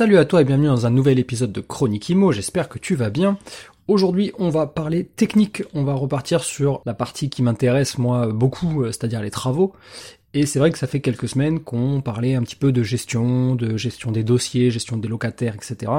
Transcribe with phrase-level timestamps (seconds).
[0.00, 2.94] Salut à toi et bienvenue dans un nouvel épisode de Chronique Imo, j'espère que tu
[2.94, 3.36] vas bien.
[3.86, 8.82] Aujourd'hui on va parler technique, on va repartir sur la partie qui m'intéresse moi beaucoup,
[8.82, 9.74] euh, c'est-à-dire les travaux.
[10.32, 13.54] Et c'est vrai que ça fait quelques semaines qu'on parlait un petit peu de gestion,
[13.54, 15.92] de gestion des dossiers, gestion des locataires, etc.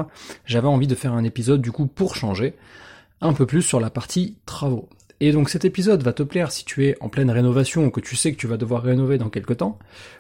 [0.47, 2.55] J'avais envie de faire un épisode du coup pour changer
[3.21, 4.89] un peu plus sur la partie travaux.
[5.19, 8.01] Et donc cet épisode va te plaire si tu es en pleine rénovation ou que
[8.01, 9.77] tu sais que tu vas devoir rénover dans quelques temps,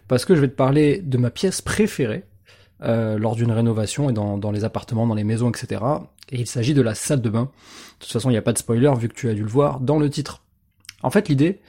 [0.07, 2.25] parce que je vais te parler de ma pièce préférée,
[2.83, 5.81] euh, lors d'une rénovation et dans, les appartements, dans les maisons, etc.
[6.31, 7.43] Et il s'agit de la salle de bain.
[7.99, 9.49] De toute façon, il n'y a pas de spoiler vu que tu as dû le
[9.49, 10.41] voir dans le titre.
[11.03, 11.59] En fait, l'idée,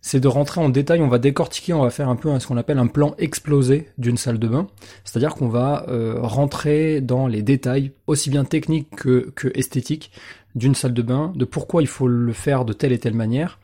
[0.00, 2.56] c'est de rentrer en détail, on va décortiquer, on va faire un peu ce qu'on
[2.56, 4.66] appelle un plan explosé d'une salle de bain.
[5.04, 10.10] C'est-à-dire qu'on va euh, rentrer dans les détails, aussi bien techniques que, que esthétiques,
[10.54, 13.60] d'une salle de bain, de pourquoi il faut le faire de telle et telle manière,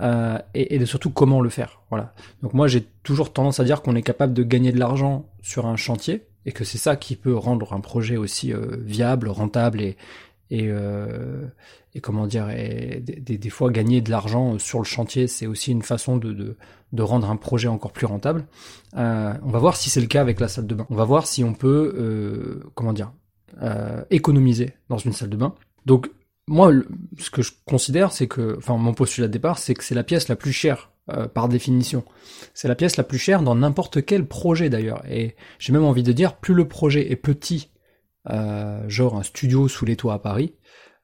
[0.00, 1.80] euh, et, et, de surtout comment le faire.
[1.90, 2.14] Voilà.
[2.42, 5.66] Donc moi j'ai toujours tendance à dire qu'on est capable de gagner de l'argent sur
[5.66, 9.80] un chantier, et que c'est ça qui peut rendre un projet aussi euh, viable, rentable
[9.80, 9.96] et
[10.50, 11.46] et, euh,
[11.94, 15.80] et comment dire et des, fois gagner de l'argent sur le chantier c'est aussi une
[15.80, 16.56] façon de, de,
[16.92, 18.46] de rendre un projet encore plus rentable.
[18.96, 20.86] Euh, on va voir si c'est le cas avec la salle de bain.
[20.90, 23.12] On va voir si on peut euh, comment dire
[23.62, 25.54] euh, économiser dans une salle de bain.
[25.86, 26.10] Donc
[26.46, 26.72] moi,
[27.18, 30.04] ce que je considère, c'est que, enfin, mon postulat de départ, c'est que c'est la
[30.04, 32.04] pièce la plus chère euh, par définition.
[32.54, 35.02] C'est la pièce la plus chère dans n'importe quel projet d'ailleurs.
[35.10, 37.72] Et j'ai même envie de dire, plus le projet est petit,
[38.30, 40.54] euh, genre un studio sous les toits à Paris,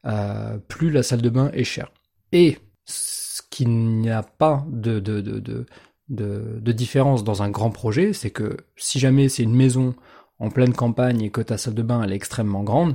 [0.07, 1.91] euh, plus la salle de bain est chère.
[2.31, 5.67] Et ce qu'il n'y a pas de, de, de,
[6.09, 9.97] de, différence dans un grand projet, c'est que si jamais c'est une maison
[10.39, 12.95] en pleine campagne et que ta salle de bain elle est extrêmement grande,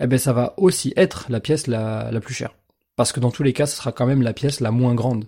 [0.00, 2.54] eh ben ça va aussi être la pièce la plus chère.
[2.96, 5.26] Parce que dans tous les cas, ce sera quand même la pièce la moins grande.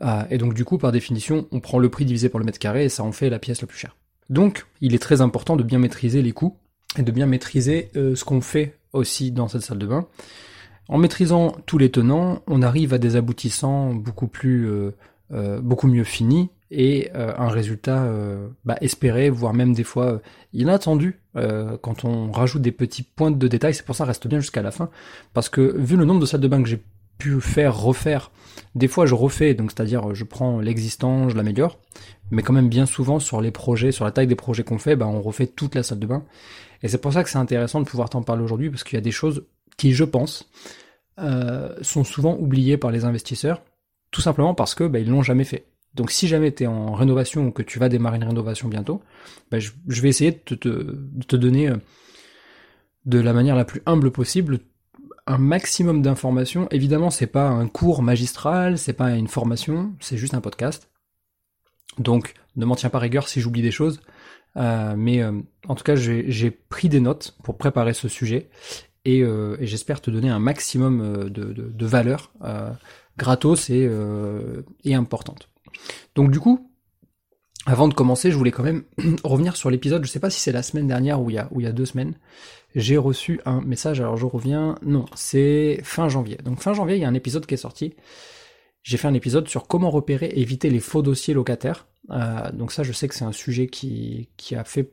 [0.00, 2.58] Ah, et donc du coup, par définition, on prend le prix divisé par le mètre
[2.58, 3.96] carré et ça en fait la pièce la plus chère.
[4.30, 6.56] Donc, il est très important de bien maîtriser les coûts
[6.98, 10.06] et de bien maîtriser euh, ce qu'on fait aussi dans cette salle de bain.
[10.88, 14.94] En maîtrisant tous les tenants, on arrive à des aboutissants beaucoup plus, euh,
[15.32, 18.12] euh, beaucoup mieux finis et un résultat
[18.66, 20.20] bah, espéré, voire même des fois
[20.52, 21.18] inattendu
[21.80, 23.72] quand on rajoute des petits points de détail.
[23.72, 24.90] C'est pour ça reste bien jusqu'à la fin,
[25.32, 26.82] parce que vu le nombre de salles de bain que j'ai
[27.18, 28.30] pu faire, refaire.
[28.74, 31.78] Des fois, je refais, donc c'est-à-dire je prends l'existant, je l'améliore,
[32.30, 34.96] mais quand même bien souvent sur les projets, sur la taille des projets qu'on fait,
[34.96, 36.24] bah, on refait toute la salle de bain.
[36.82, 38.98] Et c'est pour ça que c'est intéressant de pouvoir t'en parler aujourd'hui, parce qu'il y
[38.98, 39.44] a des choses
[39.76, 40.48] qui, je pense,
[41.18, 43.62] euh, sont souvent oubliées par les investisseurs,
[44.10, 45.66] tout simplement parce que bah, ils l'ont jamais fait.
[45.94, 49.02] Donc si jamais tu es en rénovation ou que tu vas démarrer une rénovation bientôt,
[49.50, 51.76] bah, je, vais essayer de te, donner euh,
[53.06, 54.60] de la manière la plus humble possible
[55.28, 56.68] un maximum d'informations.
[56.70, 60.90] Évidemment, c'est pas un cours magistral, c'est pas une formation, c'est juste un podcast.
[61.98, 64.00] Donc, ne m'en tiens pas rigueur si j'oublie des choses.
[64.56, 65.32] Euh, mais euh,
[65.68, 68.48] en tout cas, j'ai pris des notes pour préparer ce sujet
[69.04, 72.32] et, euh, j'espère te donner un maximum de, de, valeur
[73.16, 75.48] gratos et importante.
[76.14, 76.67] Donc du coup,
[77.68, 78.84] avant de commencer, je voulais quand même
[79.24, 80.02] revenir sur l'épisode.
[80.02, 81.66] Je sais pas si c'est la semaine dernière ou il y a, ou il y
[81.66, 82.14] a deux semaines.
[82.74, 84.00] J'ai reçu un message.
[84.00, 84.76] Alors je reviens.
[84.80, 86.38] Non, c'est fin janvier.
[86.42, 87.94] Donc fin janvier, il y a un épisode qui est sorti.
[88.84, 91.86] J'ai fait un épisode sur comment repérer et éviter les faux dossiers locataires.
[92.10, 94.90] Euh, donc ça, je sais que c'est un sujet qui, qui a fait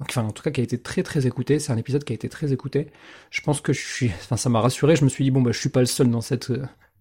[0.00, 2.16] enfin en tout cas qui a été très très écouté, c'est un épisode qui a
[2.16, 2.88] été très écouté.
[3.30, 5.52] Je pense que je suis enfin ça m'a rassuré, je me suis dit bon bah
[5.52, 6.50] je suis pas le seul dans cette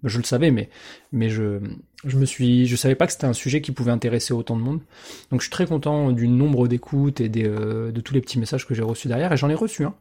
[0.04, 0.70] je le savais, mais,
[1.12, 1.60] mais je,
[2.06, 4.62] je me suis, je savais pas que c'était un sujet qui pouvait intéresser autant de
[4.62, 4.82] monde.
[5.32, 8.68] Donc je suis très content du nombre d'écoutes et euh, de tous les petits messages
[8.68, 9.32] que j'ai reçus derrière.
[9.32, 9.96] Et j'en ai reçu un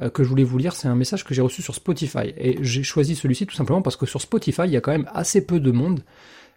[0.00, 0.74] euh, que je voulais vous lire.
[0.74, 2.32] C'est un message que j'ai reçu sur Spotify.
[2.36, 5.08] Et j'ai choisi celui-ci tout simplement parce que sur Spotify, il y a quand même
[5.12, 6.04] assez peu de monde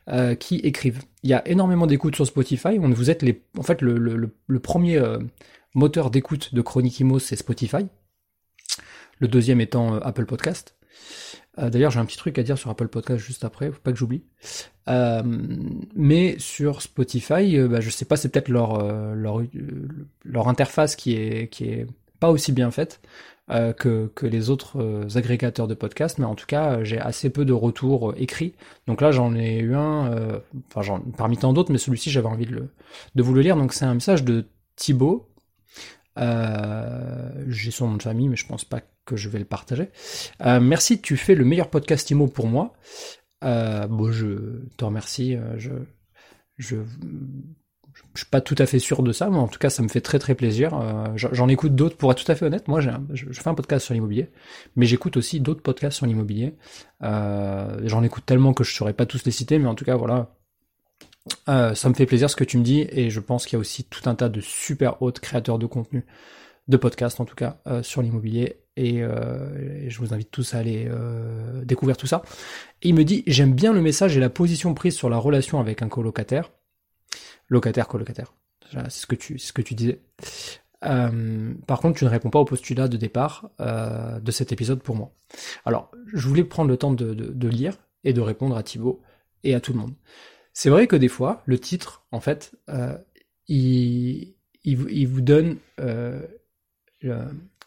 [0.10, 1.02] euh, qui écrivent.
[1.24, 2.80] Il y a énormément d'écoutes sur Spotify.
[2.80, 5.02] On, vous êtes les, en fait, le, premier
[5.74, 7.88] moteur d'écoute de Chronique c'est Spotify.
[9.20, 10.76] Le deuxième étant Apple Podcast.
[11.60, 13.92] Euh, d'ailleurs, j'ai un petit truc à dire sur Apple Podcast juste après, faut pas
[13.92, 14.24] que j'oublie.
[14.90, 15.22] Euh,
[15.96, 18.84] mais sur Spotify, euh, bah, je sais pas, c'est peut-être leur,
[19.16, 19.42] leur,
[20.24, 21.88] leur interface qui est qui est
[22.20, 23.02] pas aussi bien faite
[23.50, 27.54] que, que les autres agrégateurs de podcasts, mais en tout cas, j'ai assez peu de
[27.54, 28.54] retours écrits.
[28.88, 30.42] Donc là, j'en ai eu un,
[30.74, 32.70] enfin, parmi tant d'autres, mais celui-ci, j'avais envie de, le,
[33.16, 33.58] de vous le lire.
[33.58, 34.46] Donc c'est un message de
[34.78, 35.28] Thibaut
[36.18, 39.90] J'ai son nom de famille, mais je pense pas que je vais le partager.
[40.42, 42.74] merci, tu fais le meilleur podcast IMO pour moi.
[43.42, 45.38] bon, je te remercie.
[45.58, 45.72] je,
[46.58, 46.78] je
[48.14, 49.88] je suis pas tout à fait sûr de ça, mais en tout cas, ça me
[49.88, 50.74] fait très très plaisir.
[50.74, 52.68] Euh, j'en écoute d'autres, pour être tout à fait honnête.
[52.68, 52.90] Moi, je,
[53.32, 54.30] fais un podcast sur l'immobilier,
[54.76, 56.56] mais j'écoute aussi d'autres podcasts sur l'immobilier.
[57.04, 59.96] Euh, j'en écoute tellement que je saurais pas tous les citer, mais en tout cas,
[59.96, 60.36] voilà.
[61.50, 63.58] Euh, ça me fait plaisir ce que tu me dis, et je pense qu'il y
[63.58, 66.06] a aussi tout un tas de super hautes créateurs de contenu,
[66.68, 70.90] de podcasts en tout cas, sur l'immobilier, et, et, je vous invite tous à aller
[71.64, 72.24] découvrir tout ça.
[72.82, 75.60] Et il me dit, j'aime bien le message et la position prise sur la relation
[75.60, 76.52] avec un colocataire
[77.50, 78.34] locataire colocataire.
[78.72, 80.02] C'est ce que tu, ce que tu disais.
[80.84, 84.82] Euh, par contre, tu ne réponds pas au postulat de départ euh, de cet épisode
[84.82, 85.14] pour moi.
[85.64, 89.02] Alors, je voulais prendre le temps de, lire et de répondre à Thibaut
[89.44, 89.94] et à tout le monde.
[90.54, 92.98] C'est vrai que des fois, le titre, en fait, euh,
[93.48, 95.58] il, il, vous donne,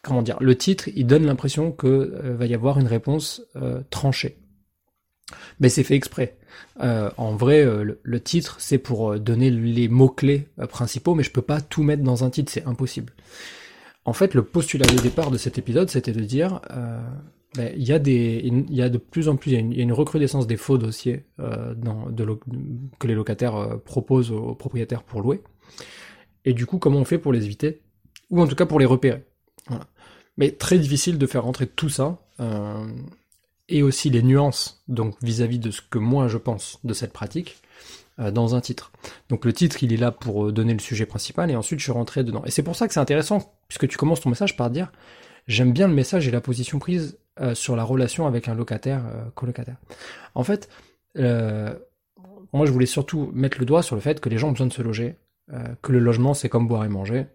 [0.07, 3.41] comment dire, le titre, il donne l'impression que va y avoir une réponse
[3.89, 4.37] tranchée.
[5.59, 6.37] Mais c'est fait exprès.
[6.81, 11.31] Euh, en vrai, euh, le, titre, c'est pour euh, donner les mots-clés principaux, mais je
[11.31, 13.13] peux pas tout mettre dans un titre, c'est impossible.
[14.05, 16.61] En fait, le postulat de départ de cet épisode, c'était de dire,
[17.55, 20.77] ben, il y a de plus en plus, il y a une, recrudescence des faux
[20.77, 25.41] dossiers que les locataires proposent aux propriétaires pour louer.
[26.45, 27.81] Et du coup, comment on fait pour les éviter,
[28.29, 29.25] ou en tout cas pour les repérer.
[29.67, 29.87] Voilà.
[30.37, 32.19] Mais très difficile de faire rentrer tout ça
[33.69, 37.61] et aussi les nuances, donc vis-à-vis de ce que moi je pense de cette pratique,
[38.19, 38.91] euh, dans un titre.
[39.29, 41.83] Donc le titre, il est là pour euh, donner le sujet principal, et ensuite je
[41.83, 42.43] suis rentré dedans.
[42.45, 44.91] Et c'est pour ça que c'est intéressant, puisque tu commences ton message par dire
[45.47, 49.03] j'aime bien le message et la position prise euh, sur la relation avec un locataire,
[49.35, 49.77] colocataire.
[50.35, 50.69] En fait,
[51.15, 54.67] moi je voulais surtout mettre le doigt sur le fait que les gens ont besoin
[54.67, 55.15] de se loger,
[55.81, 57.27] que le logement c'est comme boire et manger,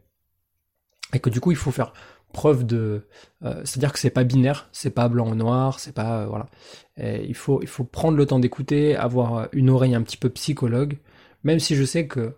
[1.15, 1.93] et que du coup il faut faire
[2.33, 3.07] preuve de,
[3.45, 6.47] euh, c'est-à-dire que c'est pas binaire, c'est pas blanc ou noir, c'est pas euh, voilà.
[6.99, 10.99] il faut il faut prendre le temps d'écouter, avoir une oreille un petit peu psychologue,
[11.45, 12.37] même si je sais que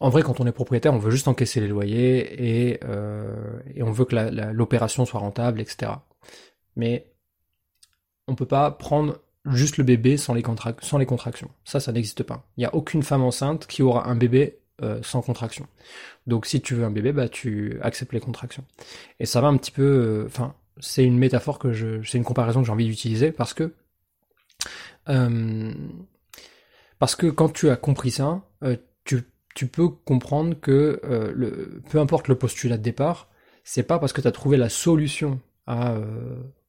[0.00, 3.82] en vrai, quand on est propriétaire, on veut juste encaisser les loyers et, euh, et
[3.82, 4.16] on veut que
[4.52, 5.92] l'opération soit rentable, etc.
[6.74, 7.12] Mais
[8.26, 10.42] on peut pas prendre juste le bébé sans les,
[10.80, 11.50] sans les contractions.
[11.64, 12.48] Ça, ça n'existe pas.
[12.56, 15.66] Il n'y a aucune femme enceinte qui aura un bébé euh, sans contraction.
[16.26, 18.64] Donc si tu veux un bébé, bah tu acceptes les contractions.
[19.18, 22.24] Et ça va un petit peu, euh, enfin, c'est une métaphore que je, c'est une
[22.24, 23.74] comparaison que j'ai envie d'utiliser parce que
[25.08, 25.72] euh,
[26.98, 28.42] parce que quand tu as compris ça,
[29.04, 29.22] tu,
[29.54, 31.00] tu peux comprendre que
[31.34, 33.28] le, peu importe le postulat de départ,
[33.64, 35.96] c'est pas parce que tu as trouvé la solution à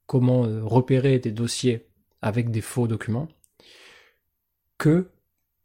[0.05, 1.87] comment repérer des dossiers
[2.21, 3.27] avec des faux documents
[4.77, 5.09] que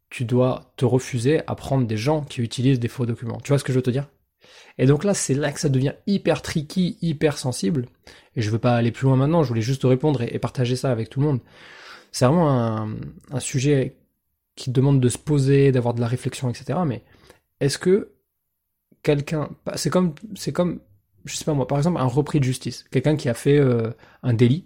[0.09, 3.39] tu dois te refuser à prendre des gens qui utilisent des faux documents.
[3.41, 4.07] Tu vois ce que je veux te dire?
[4.77, 7.87] Et donc là, c'est là que ça devient hyper tricky, hyper sensible.
[8.35, 10.75] Et je veux pas aller plus loin maintenant, je voulais juste te répondre et, partager
[10.75, 11.39] ça avec tout le monde.
[12.11, 12.87] C'est vraiment
[13.31, 13.97] un, sujet
[14.55, 16.79] qui demande de se poser, d'avoir de la réflexion, etc.
[16.85, 17.03] Mais
[17.59, 18.11] est-ce que
[19.03, 20.79] quelqu'un, c'est comme, c'est comme,
[21.25, 23.91] je sais pas moi, par exemple, un repris de justice, quelqu'un qui a fait euh,
[24.23, 24.65] un délit.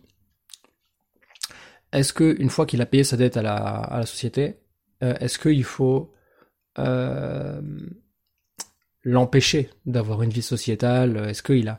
[1.94, 4.61] Est-ce que une fois qu'il a payé sa dette à la société,
[5.04, 6.14] euh, est-ce qu'il faut
[6.80, 7.62] euh,
[9.04, 11.18] l'empêcher d'avoir une vie sociétale?
[11.30, 11.70] Est-ce qu'il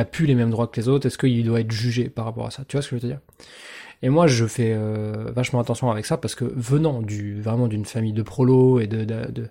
[0.00, 1.06] a, plus les mêmes droits que les autres?
[1.06, 2.64] Est-ce qu'il doit être jugé par rapport à ça?
[2.66, 3.20] Tu vois ce que je veux te dire?
[4.02, 7.84] Et moi, je fais euh, vachement attention avec ça parce que venant du vraiment d'une
[7.84, 9.48] famille de prolos et de, de, de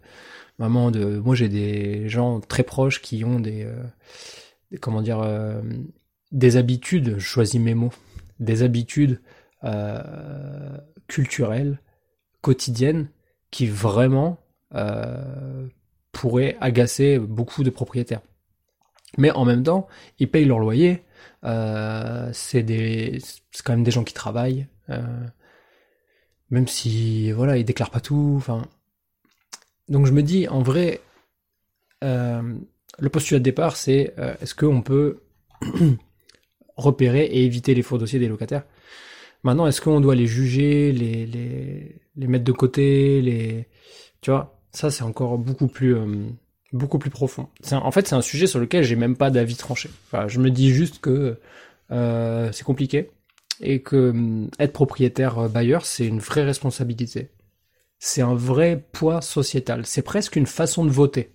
[0.58, 3.68] vraiment de, moi j'ai des gens très proches qui ont des,
[4.82, 5.24] comment dire,
[6.32, 7.16] des habitudes.
[7.18, 7.94] Je choisis mes mots,
[8.40, 9.22] des habitudes
[11.08, 11.80] culturelles
[12.42, 13.10] quotidienne
[13.52, 14.40] qui vraiment
[14.76, 15.68] euh,
[16.12, 18.22] pourrait agacer beaucoup de propriétaires.
[19.18, 19.88] Mais en même temps,
[20.20, 21.04] ils payent leur loyer.
[21.44, 23.20] Euh, c'est des,
[23.64, 24.68] quand même des gens qui travaillent.
[24.90, 25.26] Euh,
[26.50, 28.44] même si, voilà, ils déclarent pas tout.
[29.88, 31.02] Donc je me dis, en vrai,
[32.02, 35.22] le postulat de départ, c'est est-ce qu'on peut
[36.78, 38.66] repérer et éviter les faux dossiers des locataires?
[39.44, 43.68] Maintenant, est-ce qu'on doit les juger, les, les, les mettre de côté, les,
[44.22, 46.30] tu vois, ça c'est encore beaucoup plus, euh,
[46.74, 47.48] beaucoup plus profond.
[47.72, 49.90] en fait, c'est un sujet sur lequel j'ai même pas d'avis tranché.
[50.08, 51.40] Enfin, je me dis juste que
[51.92, 53.12] euh, c'est compliqué
[53.62, 57.30] et que euh, être propriétaire bailleur, c'est une vraie responsabilité.
[57.98, 59.86] C'est un vrai poids sociétal.
[59.86, 61.32] C'est presque une façon de voter.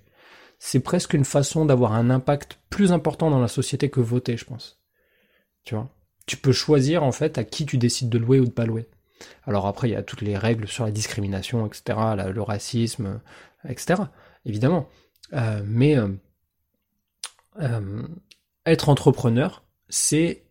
[0.59, 4.47] C'est presque une façon d'avoir un impact plus important dans la société que voter, je
[4.47, 4.81] pense.
[5.65, 5.91] Tu vois?
[6.27, 8.87] Tu peux choisir en fait à qui tu décides de louer ou de pas louer.
[9.47, 11.99] Alors après, il y a toutes les règles sur la discrimination, etc.,
[12.33, 13.21] le racisme,
[13.69, 14.03] etc.,
[14.45, 14.89] évidemment.
[15.33, 15.97] Euh, mais
[17.61, 18.03] euh,
[18.67, 20.43] être entrepreneur, c'est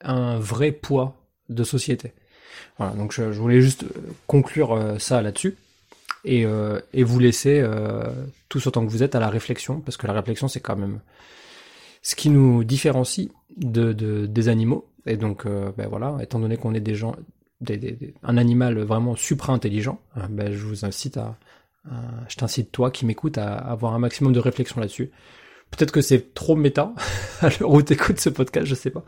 [0.00, 1.16] un vrai poids
[1.48, 2.12] de société.
[2.78, 3.84] Voilà, donc je, voulais juste
[4.26, 5.56] conclure ça là-dessus
[6.24, 6.44] et,
[6.92, 7.64] et, vous laisser
[8.48, 11.00] tous autant que vous êtes à la réflexion, parce que la réflexion c'est quand même
[12.08, 14.88] ce qui nous différencie de, de des animaux.
[15.04, 17.14] Et donc, ben voilà, étant donné qu'on est des gens,
[18.22, 20.00] un animal vraiment supra intelligent,
[20.30, 21.36] ben je vous incite à,
[22.28, 25.10] je t'incite toi qui m'écoutes à avoir un maximum de réflexion là-dessus.
[25.70, 26.94] Peut-être que c'est trop méta
[27.42, 29.04] à l'heure où t'écoutes ce podcast, je sais pas.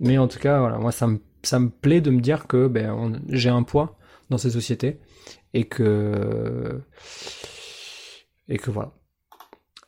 [0.00, 2.66] Mais en tout cas, voilà, moi ça me ça me plaît de me dire que
[2.66, 3.96] ben j'ai un poids
[4.30, 4.98] dans ces sociétés
[5.54, 6.80] et que
[8.48, 8.92] et que voilà.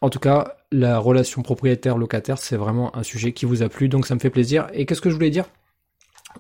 [0.05, 4.07] En tout cas, la relation propriétaire-locataire, c'est vraiment un sujet qui vous a plu, donc
[4.07, 4.69] ça me fait plaisir.
[4.75, 5.47] Et qu'est-ce que je voulais dire?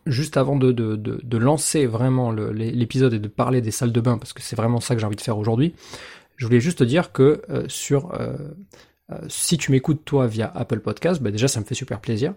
[0.05, 4.43] Juste avant de, lancer vraiment l'épisode et de parler des salles de bain, parce que
[4.43, 5.75] c'est vraiment ça que j'ai envie de faire aujourd'hui,
[6.37, 8.37] je voulais juste dire que euh, sur euh,
[9.11, 12.35] euh, si tu m'écoutes toi via Apple Podcast, bah déjà ça me fait super plaisir.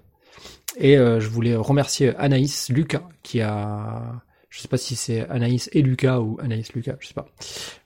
[0.79, 5.81] Et je voulais remercier Anaïs Lucas qui a je sais pas si c'est Anaïs et
[5.81, 7.27] Lucas ou Anaïs Lucas, je sais pas.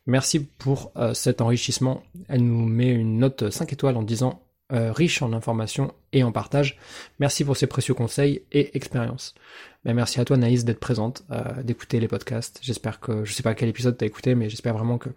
[0.06, 2.04] Merci pour cet enrichissement.
[2.28, 4.42] Elle nous met une note 5 étoiles en disant
[4.74, 6.78] euh, riche en informations et en partage.
[7.20, 9.36] Merci pour ces précieux conseils et expériences.
[9.84, 12.60] Ben, merci à toi Naïs d'être présente, euh, d'écouter les podcasts.
[12.62, 15.10] J'espère que, je sais pas quel épisode t'as écouté, mais j'espère vraiment que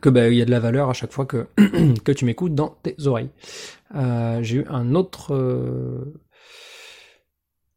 [0.00, 1.48] que ben, il y a de la valeur à chaque fois que
[2.04, 3.30] que tu m'écoutes dans tes oreilles.
[3.96, 5.34] Euh, j'ai eu un autre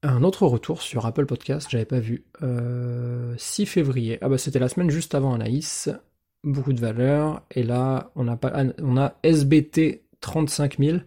[0.03, 2.25] un autre retour sur Apple Podcast, j'avais pas vu.
[3.37, 4.17] 6 février.
[4.21, 5.89] Ah bah c'était la semaine juste avant Anaïs.
[6.43, 7.41] Beaucoup de valeur.
[7.51, 10.97] Et là, on a pas, on a SBT 35 000.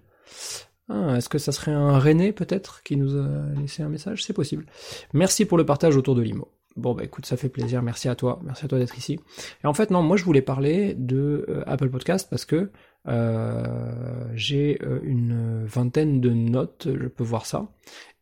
[0.88, 3.28] Ah, est-ce que ça serait un René peut-être qui nous a
[3.60, 4.24] laissé un message?
[4.24, 4.66] C'est possible.
[5.12, 6.48] Merci pour le partage autour de l'IMO.
[6.76, 9.18] Bon bah écoute, ça fait plaisir, merci à toi, merci à toi d'être ici.
[9.64, 12.68] Et en fait non, moi je voulais parler de euh, Apple Podcast parce que euh,
[13.06, 17.68] j'ai euh, une vingtaine de notes, je peux voir ça.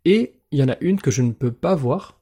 [0.04, 2.20] Et il y en a une que je ne peux pas voir.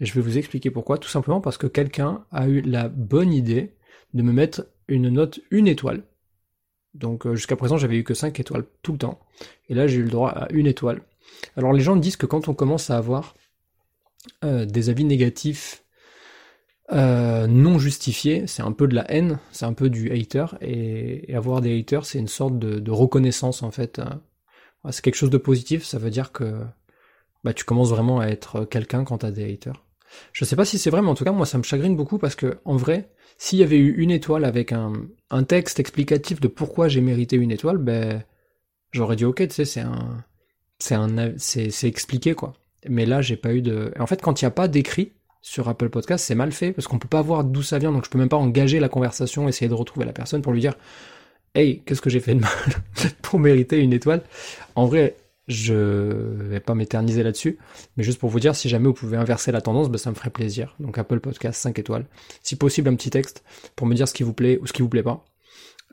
[0.00, 3.74] Je vais vous expliquer pourquoi, tout simplement parce que quelqu'un a eu la bonne idée
[4.12, 6.02] de me mettre une note une étoile
[6.96, 9.20] donc euh, jusqu'à présent, j'avais eu que 5 étoiles tout le temps.
[9.68, 11.02] Et là, j'ai eu le droit à une étoile.
[11.56, 13.34] Alors les gens disent que quand on commence à avoir
[14.44, 15.84] euh, des avis négatifs
[16.92, 20.46] euh, non justifiés, c'est un peu de la haine, c'est un peu du hater.
[20.60, 24.00] Et, avoir des haters, c'est une sorte de, reconnaissance en fait.
[24.90, 26.62] C'est quelque chose de positif, ça veut dire que
[27.44, 29.84] bah, tu commences vraiment à être quelqu'un quand tu as des haters.
[30.32, 32.18] Je sais pas si c'est vrai, mais en tout cas, moi, ça me chagrine beaucoup
[32.18, 34.92] parce que, en vrai, s'il y avait eu une étoile avec un,
[35.30, 38.24] un texte explicatif de pourquoi j'ai mérité une étoile, ben
[38.92, 40.24] j'aurais dit ok, tu sais, c'est un,
[40.78, 42.54] c'est un, c'est, c'est expliqué quoi.
[42.88, 43.92] Mais là, j'ai pas eu de.
[43.98, 45.12] En fait, quand il n'y a pas d'écrit
[45.46, 48.04] sur Apple Podcast, c'est mal fait parce qu'on peut pas voir d'où ça vient, donc
[48.04, 50.74] je peux même pas engager la conversation, essayer de retrouver la personne pour lui dire,
[51.54, 52.50] hey, qu'est-ce que j'ai fait de mal
[53.22, 54.22] pour mériter une étoile?
[54.74, 57.58] En vrai, je vais pas m'éterniser là-dessus,
[57.96, 60.16] mais juste pour vous dire, si jamais vous pouvez inverser la tendance, ben ça me
[60.16, 60.74] ferait plaisir.
[60.80, 62.06] Donc Apple Podcast 5 étoiles.
[62.42, 63.44] Si possible, un petit texte
[63.76, 65.24] pour me dire ce qui vous plaît ou ce qui vous plaît pas.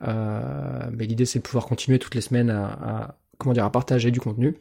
[0.02, 4.58] Euh, mais l'idée c'est de pouvoir continuer toutes les semaines à, à partager du contenu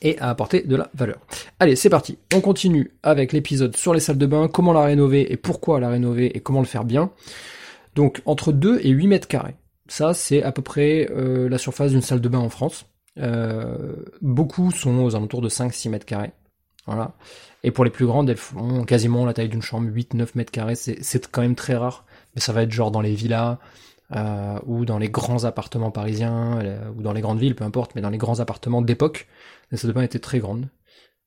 [0.00, 1.18] et à apporter de la valeur.
[1.60, 2.18] Allez, c'est parti.
[2.34, 5.88] On continue avec l'épisode sur les salles de bain, comment la rénover et pourquoi la
[5.88, 7.10] rénover et comment le faire bien.
[7.94, 9.56] Donc entre 2 et 8 mètres carrés.
[9.88, 12.86] Ça, c'est à peu près euh, la surface d'une salle de bain en France.
[13.18, 16.32] Euh, beaucoup sont aux alentours de 5-6 mètres carrés.
[16.86, 17.12] Voilà.
[17.62, 20.74] Et pour les plus grandes, elles font quasiment la taille d'une chambre, 8-9 mètres carrés.
[20.74, 22.04] C'est quand même très rare.
[22.34, 23.58] Mais ça va être genre dans les villas,
[24.14, 27.94] euh, ou dans les grands appartements parisiens, euh, ou dans les grandes villes, peu importe,
[27.94, 29.26] mais dans les grands appartements d'époque,
[29.70, 30.68] les salles de bain étaient très grandes.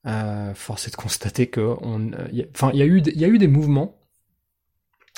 [0.08, 2.12] Euh, force est de constater que on,
[2.54, 3.96] enfin, il y a eu, y a eu des mouvements.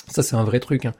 [0.07, 0.85] Ça, c'est un vrai truc.
[0.85, 0.93] Hein.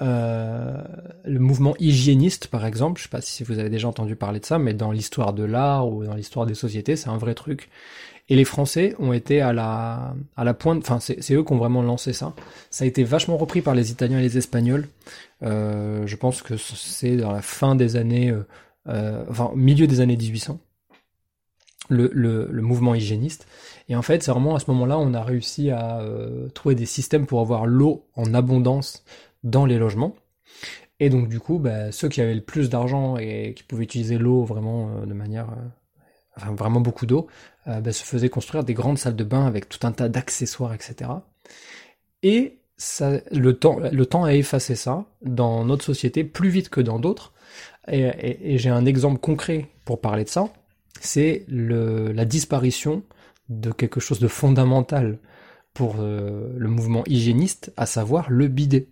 [0.00, 0.82] Euh,
[1.24, 4.46] le mouvement hygiéniste, par exemple, je sais pas si vous avez déjà entendu parler de
[4.46, 7.68] ça, mais dans l'histoire de l'art ou dans l'histoire des sociétés, c'est un vrai truc.
[8.28, 12.12] Et les Français ont été à la, pointe, enfin c'est eux qui ont vraiment lancé
[12.12, 12.34] ça.
[12.70, 14.88] Ça a été vachement repris par les Italiens et les Espagnols.
[15.42, 18.46] Euh, je pense que c'est dans la fin des années, euh,
[18.88, 20.58] euh enfin milieu des années 1800.
[21.90, 23.46] Le, mouvement hygiéniste.
[23.90, 26.00] Et en fait, c'est vraiment à ce moment-là, on a réussi à
[26.54, 29.04] trouver des systèmes pour avoir l'eau en abondance
[29.42, 30.14] dans les logements.
[31.02, 34.18] Et donc du coup, bah, ceux qui avaient le plus d'argent et qui pouvaient utiliser
[34.18, 36.06] l'eau vraiment euh, de manière, euh,
[36.36, 37.26] enfin vraiment beaucoup d'eau,
[37.66, 40.72] euh, bah, se faisaient construire des grandes salles de bain avec tout un tas d'accessoires,
[40.72, 41.10] etc.
[42.22, 46.80] Et ça, le temps, le temps a effacé ça dans notre société plus vite que
[46.80, 47.32] dans d'autres.
[47.90, 50.52] Et, j'ai un exemple concret pour parler de ça.
[51.00, 53.02] C'est la disparition
[53.48, 55.18] de quelque chose de fondamental
[55.74, 58.86] pour le mouvement hygiéniste, à savoir le bidet.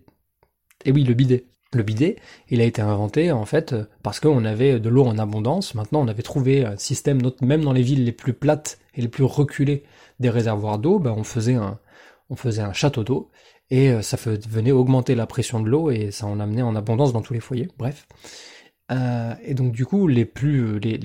[0.85, 1.45] Et oui, le bidet.
[1.73, 2.17] Le bidet,
[2.49, 3.73] il a été inventé en fait
[4.03, 5.73] parce qu'on avait de l'eau en abondance.
[5.73, 9.07] Maintenant, on avait trouvé un système, même dans les villes les plus plates et les
[9.07, 9.83] plus reculées
[10.19, 13.31] des réservoirs d'eau, ben, on faisait un, château d'eau
[13.69, 14.17] et euh, ça
[14.49, 17.39] venait augmenter la pression de l'eau et ça en amenait en abondance dans tous les
[17.39, 17.69] foyers.
[17.77, 18.07] Bref.
[18.91, 20.29] Euh, et donc du coup, les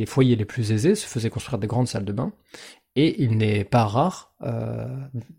[0.07, 2.33] foyers les plus aisés se faisaient construire des grandes salles de bain.
[2.97, 4.87] Et il n'est pas rare, euh,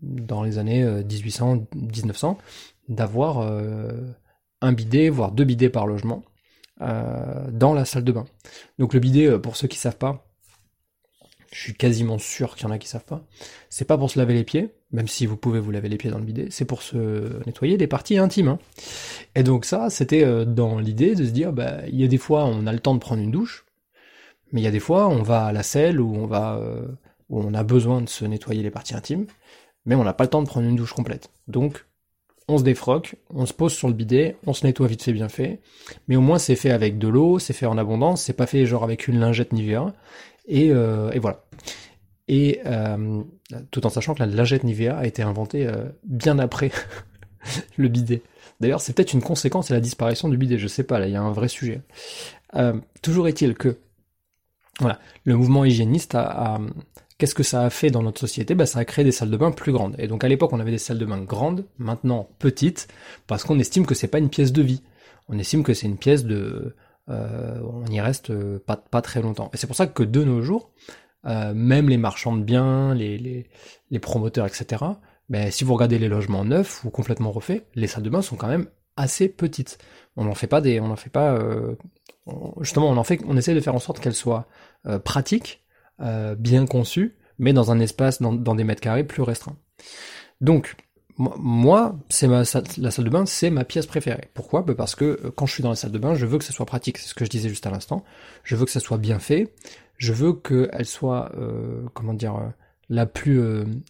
[0.00, 2.36] dans les années 1800-1900,
[2.88, 3.40] d'avoir
[4.60, 6.24] un bidet, voire deux bidets par logement
[6.80, 8.24] euh, dans la salle de bain.
[8.78, 10.24] Donc le bidet, euh, pour ceux qui savent pas,
[11.52, 13.24] je suis quasiment sûr qu'il y en a qui savent pas,
[13.70, 16.10] c'est pas pour se laver les pieds, même si vous pouvez vous laver les pieds
[16.10, 18.48] dans le bidet, c'est pour se nettoyer les parties intimes.
[18.48, 18.58] Hein.
[19.34, 22.18] Et donc ça, c'était euh, dans l'idée de se dire, bah, il y a des
[22.18, 23.64] fois on a le temps de prendre une douche,
[24.52, 26.60] mais il y a des fois on va à la selle où on va,
[27.28, 29.26] où on a besoin de se nettoyer les parties intimes,
[29.84, 31.30] mais on n'a pas le temps de prendre une douche complète.
[31.48, 31.86] Donc
[32.48, 35.28] on se défroque, on se pose sur le bidet, on se nettoie vite fait bien
[35.28, 35.60] fait,
[36.08, 38.64] mais au moins c'est fait avec de l'eau, c'est fait en abondance, c'est pas fait
[38.64, 39.92] genre avec une lingette Nivea,
[40.46, 41.44] et, euh, et voilà.
[42.26, 43.22] Et euh,
[43.70, 46.70] tout en sachant que la lingette Nivea a été inventée euh, bien après
[47.76, 48.22] le bidet.
[48.60, 51.12] D'ailleurs, c'est peut-être une conséquence de la disparition du bidet, je sais pas, là, il
[51.12, 51.82] y a un vrai sujet.
[53.02, 53.78] toujours est-il que,
[54.80, 56.58] voilà, le mouvement hygiéniste a,
[57.18, 58.54] Qu'est-ce que ça a fait dans notre société?
[58.54, 59.96] Bah, Ça a créé des salles de bain plus grandes.
[59.98, 62.86] Et donc à l'époque, on avait des salles de bain grandes, maintenant petites,
[63.26, 64.82] parce qu'on estime que c'est pas une pièce de vie.
[65.28, 66.76] On estime que c'est une pièce de...
[67.08, 69.50] Euh, on y reste euh, pas, pas très longtemps.
[69.52, 70.70] Et c'est pour ça que de nos jours,
[71.26, 73.48] euh, même les marchands de biens, les, les,
[73.90, 74.84] les promoteurs, etc.,
[75.28, 78.36] ben, si vous regardez les logements neufs ou complètement refaits, les salles de bain sont
[78.36, 79.78] quand même assez petites.
[80.16, 81.38] On n'en fait pas des, on n'en fait pas,
[82.60, 84.46] justement, on en fait, on essaie de faire en sorte qu'elles soient
[85.04, 85.62] pratiques
[86.00, 89.56] euh, bien conçu, mais dans un espace, dans, des mètres carrés plus restreints.
[90.40, 90.76] Donc,
[91.16, 94.28] moi, c'est la salle de bain, c'est ma pièce préférée.
[94.34, 94.62] Pourquoi?
[94.62, 96.44] Bah, Parce que euh, quand je suis dans la salle de bain, je veux que
[96.44, 96.98] ça soit pratique.
[96.98, 98.04] C'est ce que je disais juste à l'instant.
[98.44, 99.52] Je veux que ça soit bien fait.
[99.96, 102.52] Je veux qu'elle soit, euh, comment dire,
[102.88, 103.42] la plus,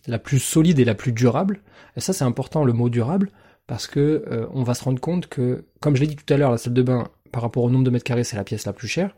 [0.07, 1.61] la plus solide et la plus durable.
[1.97, 3.31] Et ça, c'est important, le mot durable,
[3.66, 6.51] parce que on va se rendre compte que, comme je l'ai dit tout à l'heure,
[6.51, 8.73] la salle de bain, par rapport au nombre de mètres carrés, c'est la pièce la
[8.73, 9.14] plus chère.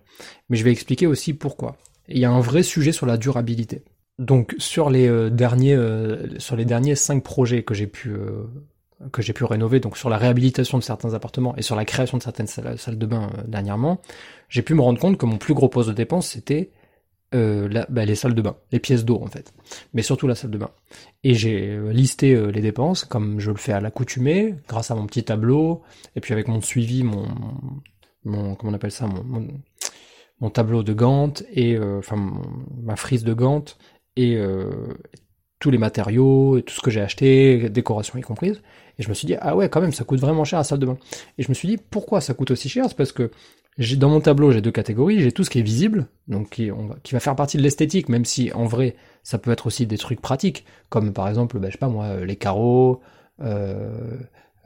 [0.49, 1.77] Mais je vais expliquer aussi pourquoi
[2.11, 3.83] il y a un vrai sujet sur la durabilité.
[4.21, 8.45] Donc sur les euh, derniers euh, sur les derniers cinq projets que j'ai pu euh,
[9.13, 12.19] que j'ai pu rénover, donc sur la réhabilitation de certains appartements et sur la création
[12.19, 13.99] de certaines salles, de bain dernièrement,
[14.51, 16.71] j'ai pu me rendre compte que mon plus gros poste de dépense c'était
[17.33, 19.55] bah, les salles de bain, les pièces d'eau en fait,
[19.95, 20.69] mais surtout la salle de bain.
[21.25, 25.25] Et j'ai listé les dépenses comme je le fais à l'accoutumée, grâce à mon petit
[25.25, 25.81] tableau,
[26.15, 27.27] et puis avec mon suivi, mon,
[28.25, 29.49] mon comment on appelle ça, mon mon
[30.49, 32.17] tableau de Gantt et euh, enfin
[32.83, 33.77] ma frise de Gantt
[34.17, 34.71] et euh,
[35.59, 38.63] tous les matériaux et tout ce que j'ai acheté, décoration y comprise.
[38.99, 40.79] Et je me suis dit ah ouais quand même ça coûte vraiment cher la salle
[40.79, 40.97] de bain.
[41.37, 42.87] Et je me suis dit pourquoi ça coûte aussi cher?
[42.89, 43.31] C'est parce que
[43.97, 46.71] dans mon tableau j'ai deux catégories, j'ai tout ce qui est visible, donc qui,
[47.03, 49.99] qui va faire partie de l'esthétique, même si en vrai ça peut être aussi des
[49.99, 53.01] trucs pratiques, comme par exemple bah, je sais pas moi les carreaux,
[53.43, 54.19] euh,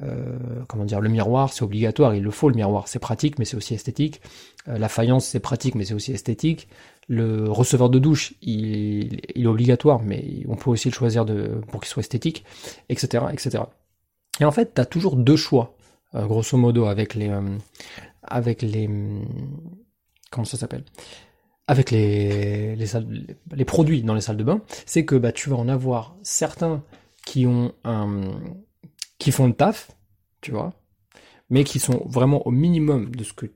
[0.03, 3.45] euh, comment dire, le miroir, c'est obligatoire, il le faut le miroir, c'est pratique, mais
[3.45, 4.21] c'est aussi esthétique.
[4.69, 6.69] Euh, la faïence, c'est pratique, mais c'est aussi esthétique.
[7.07, 11.81] Le receveur de douche, il, est obligatoire, mais on peut aussi le choisir de, pour
[11.81, 12.45] qu'il soit esthétique,
[12.89, 13.65] etc., etc.
[14.41, 15.77] Et en fait, tu as toujours deux choix,
[16.15, 17.31] euh, grosso modo, avec les,
[18.23, 18.91] avec les,
[20.31, 20.85] comment ça s'appelle?
[21.67, 22.87] Avec les, les,
[23.53, 26.83] les produits dans les salles de bain, c'est que bah, tu vas en avoir certains
[27.25, 28.33] qui ont un,
[29.19, 29.91] qui font le taf,
[30.41, 30.73] tu vois,
[31.51, 33.47] mais qui sont vraiment au minimum de ce que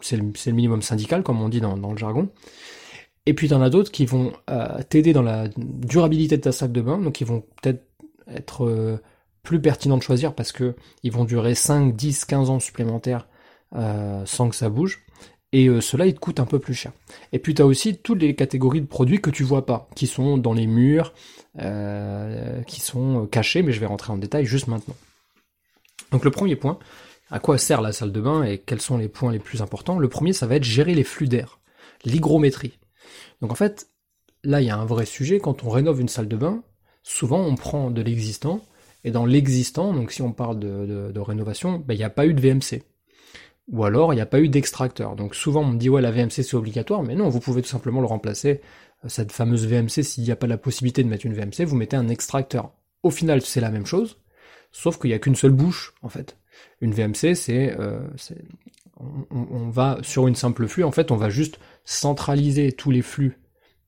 [0.00, 2.30] c'est le, minimum syndical, comme on dit dans, le jargon.
[3.26, 6.72] Et puis en as d'autres qui vont euh, t'aider dans la durabilité de ta sac
[6.72, 7.84] de bain, donc ils vont peut-être
[8.28, 8.98] être, euh,
[9.42, 13.28] plus pertinents de choisir parce que ils vont durer 5, 10, 15 ans supplémentaires
[13.76, 15.05] euh, sans que ça bouge.
[15.52, 16.92] Et cela, il te coûte un peu plus cher.
[17.32, 20.06] Et puis tu as aussi toutes les catégories de produits que tu vois pas, qui
[20.06, 21.12] sont dans les murs,
[21.58, 24.96] euh, qui sont cachés, mais je vais rentrer en détail juste maintenant.
[26.10, 26.78] Donc le premier point,
[27.30, 29.98] à quoi sert la salle de bain et quels sont les points les plus importants?
[29.98, 31.60] Le premier, ça va être gérer les flux d'air,
[32.04, 32.78] l'hygrométrie.
[33.40, 33.88] Donc en fait,
[34.44, 35.40] là, il y a un vrai sujet.
[35.40, 36.62] Quand on rénove une salle de bain,
[37.02, 38.60] souvent on prend de l'existant,
[39.04, 42.34] et dans l'existant, donc si on parle de, rénovation, ben, il n'y a pas eu
[42.34, 42.82] de VMC.
[43.68, 45.16] Ou alors, il n'y a pas eu d'extracteur.
[45.16, 47.68] Donc souvent, on me dit, ouais, la VMC c'est obligatoire, mais non, vous pouvez tout
[47.68, 48.60] simplement le remplacer
[49.08, 51.96] cette fameuse VMC, s'il n'y a pas la possibilité de mettre une VMC, vous mettez
[51.96, 52.72] un extracteur.
[53.02, 54.18] Au final, c'est la même chose,
[54.72, 56.38] sauf qu'il n'y a qu'une seule bouche, en fait.
[56.80, 58.06] Une VMC, c'est, euh,
[59.30, 63.38] on, va sur une simple flux, en fait, on va juste centraliser tous les flux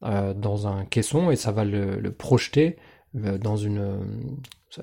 [0.05, 2.77] euh, dans un caisson et ça va le, projeter
[3.17, 3.99] euh, dans une,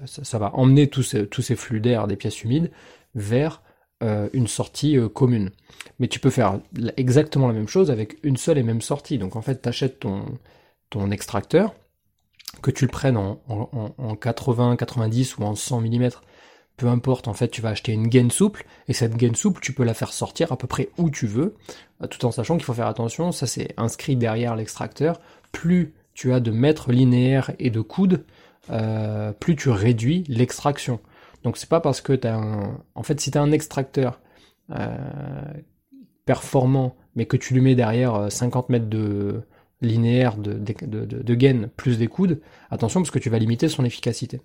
[0.05, 2.71] ça, va emmener tous ces, tous ces flux d'air des pièces humides
[3.13, 3.61] vers
[4.01, 5.51] une sortie commune.
[5.99, 6.59] Mais tu peux faire
[6.97, 9.17] exactement la même chose avec une seule et même sortie.
[9.17, 10.25] Donc en fait, tu achètes ton,
[10.89, 11.73] ton extracteur,
[12.61, 16.09] que tu le prennes en, en, 80, 90 ou en 100 mm,
[16.77, 19.73] peu importe, en fait, tu vas acheter une gaine souple, et cette gaine souple, tu
[19.73, 21.55] peux la faire sortir à peu près où tu veux,
[22.09, 25.19] tout en sachant qu'il faut faire attention, ça c'est inscrit derrière l'extracteur,
[25.51, 28.25] plus tu as de mètres linéaires et de coudes,
[28.71, 30.99] euh, plus tu réduis l'extraction.
[31.45, 32.81] Donc c'est pas parce que tu as un...
[32.95, 34.19] En fait, si tu as un extracteur
[34.71, 35.53] euh,
[36.25, 39.43] performant, mais que tu lui mets derrière 50 euh, mètres de
[39.79, 44.41] linéaire de, de, plus des coudes, attention parce que tu vas limiter son efficacité.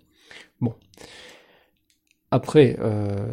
[0.60, 0.74] Bon.
[2.30, 2.76] Après,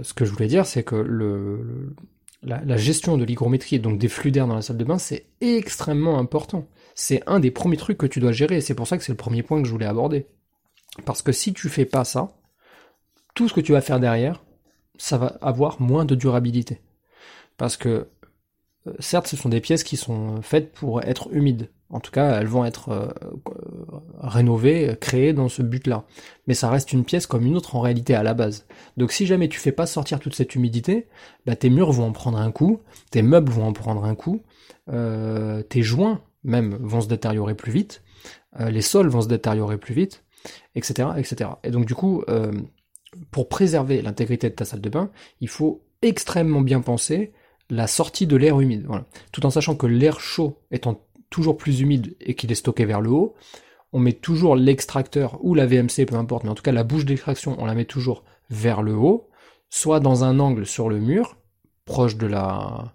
[0.02, 1.94] ce que je voulais dire, c'est que le,
[2.42, 6.18] la, gestion de l'hygrométrie donc des flux d'air dans la salle de bain, c'est extrêmement
[6.18, 6.68] important.
[6.96, 9.12] C'est un des premiers trucs que tu dois gérer, et c'est pour ça que c'est
[9.12, 10.26] le premier point que je voulais aborder.
[11.06, 12.32] Parce que si tu fais pas ça,
[13.38, 14.44] tout ce que tu vas faire derrière,
[14.98, 16.82] ça va avoir moins de durabilité.
[17.56, 18.08] Parce que,
[18.88, 21.70] euh, certes, ce sont des pièces qui sont faites pour être humides.
[21.92, 23.08] En tout cas, elles vont être euh,
[23.48, 26.06] euh, rénovées, créées dans ce but-là.
[26.48, 28.66] Mais ça reste une pièce comme une autre en réalité à la base.
[28.98, 31.08] Donc si jamais tu fais pas sortir toute cette humidité,
[31.46, 32.80] bah, tes murs vont en prendre un coup,
[33.12, 34.42] tes meubles vont en prendre un coup,
[34.88, 38.02] tes joints même vont se détériorer plus vite,
[38.60, 40.24] les sols vont se détériorer plus vite,
[40.76, 41.52] etc., etc.
[41.64, 42.24] Et donc du coup,
[43.32, 47.34] pour préserver l'intégrité de ta salle de bain, il faut extrêmement bien penser
[47.70, 48.88] la sortie de l'air humide.
[49.32, 53.02] Tout en sachant que l'air chaud étant toujours plus humide et qu'il est stocké vers
[53.02, 53.36] le haut,
[53.94, 57.06] on met toujours l'extracteur ou la VMC, peu importe, mais en tout cas la bouche
[57.06, 59.30] d'extraction, on la met toujours vers le haut,
[59.70, 61.38] soit dans un angle sur le mur,
[61.86, 62.94] proche de la,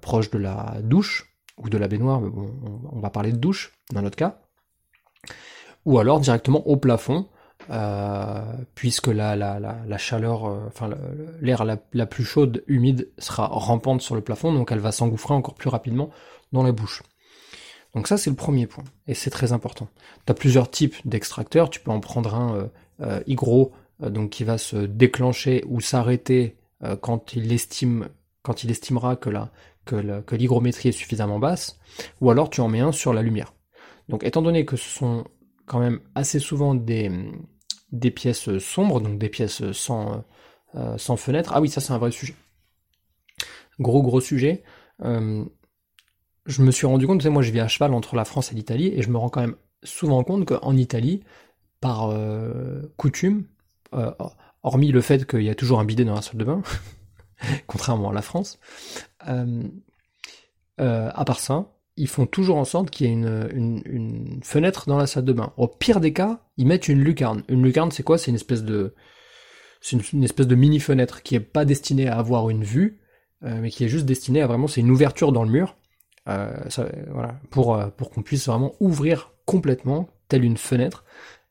[0.00, 2.52] proche de la douche, ou de la baignoire, mais bon,
[2.92, 4.40] on va parler de douche dans notre cas,
[5.84, 7.28] ou alors directement au plafond,
[7.70, 8.42] euh,
[8.74, 10.90] puisque la, la, la, chaleur, euh, enfin
[11.40, 15.34] l'air la, la, plus chaude, humide, sera rampante sur le plafond, donc elle va s'engouffrer
[15.34, 16.10] encore plus rapidement
[16.52, 17.02] dans la bouche.
[17.94, 19.88] Donc ça c'est le premier point, et c'est très important.
[20.26, 22.66] Tu as plusieurs types d'extracteurs, tu peux en prendre un euh,
[23.00, 23.72] euh hygro,
[24.02, 28.08] euh, donc qui va se déclencher ou s'arrêter euh, quand il estime
[28.42, 29.50] quand il estimera que la
[29.84, 31.78] que l'hygrométrie est suffisamment basse,
[32.20, 33.52] ou alors tu en mets un sur la lumière.
[34.08, 35.24] Donc étant donné que ce sont
[35.66, 37.10] quand même assez souvent des,
[37.94, 40.24] des pièces sombres, donc des pièces sans,
[40.96, 42.34] sans fenêtre, ah oui ça c'est un vrai sujet.
[43.80, 44.62] Gros gros sujet.
[45.02, 45.44] Euh,
[46.46, 48.52] je me suis rendu compte, tu sais, moi je vis à cheval entre la France
[48.52, 51.22] et l'Italie, et je me rends quand même souvent compte qu'en Italie,
[51.80, 53.44] par euh, coutume,
[53.94, 54.12] euh,
[54.62, 56.62] hormis le fait qu'il y a toujours un bidet dans la salle de bain,
[57.66, 58.58] contrairement à la France,
[59.28, 59.62] euh,
[60.78, 64.98] à part ça, ils font toujours en sorte qu'il y ait une, une, fenêtre dans
[64.98, 65.52] la salle de bain.
[65.56, 67.44] Au pire des cas, ils mettent une lucarne.
[67.48, 68.18] Une lucarne, c'est quoi?
[68.18, 68.94] C'est une espèce de
[69.80, 73.00] c'est une, espèce de mini fenêtre qui est pas destinée à avoir une vue,
[73.42, 75.76] mais qui est juste destinée à vraiment c'est une ouverture dans le mur
[76.28, 76.50] euh,
[77.10, 81.04] voilà, pour, euh, pour qu'on puisse vraiment ouvrir complètement, telle une fenêtre,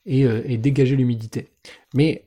[0.06, 1.50] et, euh, et dégager l'humidité.
[1.94, 2.26] Mais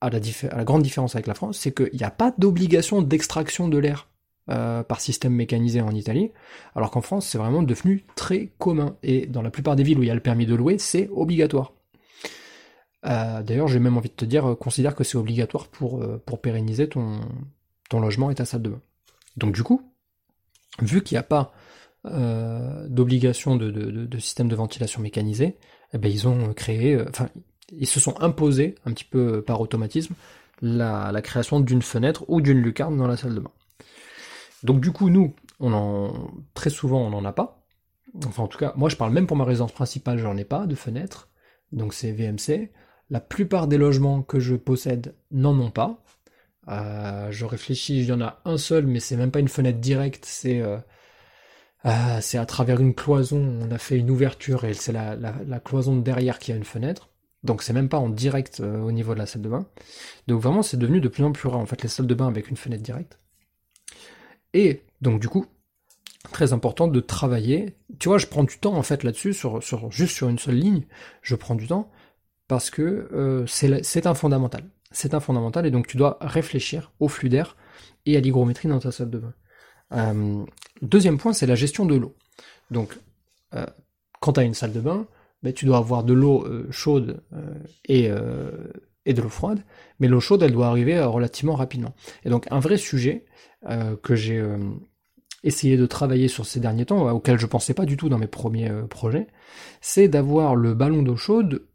[0.00, 0.18] à la,
[0.50, 3.76] à la, grande différence avec la France, c'est qu'il n'y a pas d'obligation d'extraction de
[3.78, 4.08] l'air
[4.50, 6.30] euh, par système mécanisé en Italie,
[6.74, 8.96] alors qu'en France, c'est vraiment devenu très commun.
[9.02, 11.08] Et dans la plupart des villes où il y a le permis de louer, c'est
[11.12, 11.72] obligatoire.
[13.06, 16.02] Euh, D'ailleurs, j'ai même envie de te dire, considère que c'est obligatoire pour,
[16.42, 17.20] pérenniser ton,
[17.92, 18.80] logement et ta salle de bain.
[19.36, 19.82] Donc du coup,
[20.80, 21.52] vu qu'il n'y a pas
[22.06, 25.58] euh, d'obligation de, système de ventilation mécanisé,
[25.92, 27.04] eh ben, ils euh,
[27.84, 30.14] se sont imposés un petit peu par automatisme
[30.62, 33.50] la création d'une fenêtre ou d'une lucarne dans la salle de bain.
[34.64, 37.66] Donc du coup, nous, on en, très souvent, on n'en a pas.
[38.26, 40.66] Enfin, en tout cas, moi, je parle même pour ma résidence principale, j'en ai pas
[40.66, 41.28] de fenêtre.
[41.72, 42.70] Donc c'est VMC.
[43.10, 46.02] La plupart des logements que je possède n'en ont pas.
[46.68, 49.80] Euh, je réfléchis, il y en a un seul, mais c'est même pas une fenêtre
[49.80, 50.78] directe, c'est euh,
[51.82, 55.96] ah, c'est à travers une cloison, on a fait une ouverture et c'est la, cloison
[55.96, 57.08] de derrière qui a une fenêtre.
[57.42, 59.66] Donc c'est même pas en direct euh, au niveau de la salle de bain.
[60.26, 62.28] Donc vraiment c'est devenu de plus en plus rare en fait les salles de bain
[62.28, 63.18] avec une fenêtre directe.
[64.54, 65.46] Et donc du coup,
[66.32, 67.76] très important de travailler.
[67.98, 69.34] Tu vois, je prends du temps en fait là-dessus,
[69.90, 70.84] juste sur une seule ligne,
[71.22, 71.90] je prends du temps
[72.48, 74.64] parce que euh, c'est un fondamental.
[74.90, 77.56] C'est un fondamental et donc tu dois réfléchir au flux d'air
[78.06, 79.34] et à l'hygrométrie dans ta salle de bain.
[79.92, 80.44] Euh,
[80.82, 82.16] deuxième point, c'est la gestion de l'eau.
[82.70, 82.98] Donc,
[83.54, 83.66] euh,
[84.20, 85.06] quand tu as une salle de bain,
[85.42, 87.22] ben, tu dois avoir de l'eau chaude
[87.84, 89.62] et de l'eau froide,
[89.98, 91.94] mais l'eau chaude, elle doit arriver relativement rapidement.
[92.24, 93.24] Et donc, un vrai sujet
[94.02, 94.42] que j'ai
[95.42, 98.26] essayé de travailler sur ces derniers temps, auquel je pensais pas du tout dans mes
[98.26, 99.26] premiers projets,
[99.80, 101.66] c'est d'avoir le ballon d'eau chaude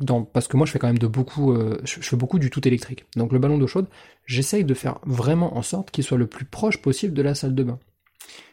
[0.00, 2.50] dans, parce que moi je fais quand même de beaucoup, euh, je, fais beaucoup du
[2.50, 3.06] tout électrique.
[3.16, 3.86] Donc le ballon d'eau chaude,
[4.26, 7.54] j'essaye de faire vraiment en sorte qu'il soit le plus proche possible de la salle
[7.54, 7.78] de bain.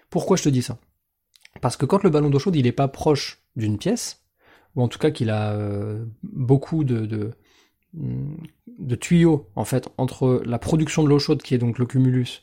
[0.09, 0.77] Pourquoi je te dis ça?
[1.61, 4.21] Parce que quand le ballon d'eau chaude il est pas proche d'une pièce,
[4.75, 7.31] ou en tout cas qu'il a euh, beaucoup de, de,
[7.93, 12.41] de, tuyaux en fait entre la production de l'eau chaude qui est donc le cumulus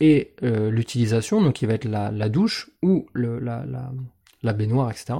[0.00, 5.16] et euh, l'utilisation, donc qui va être la, douche ou la, baignoire, etc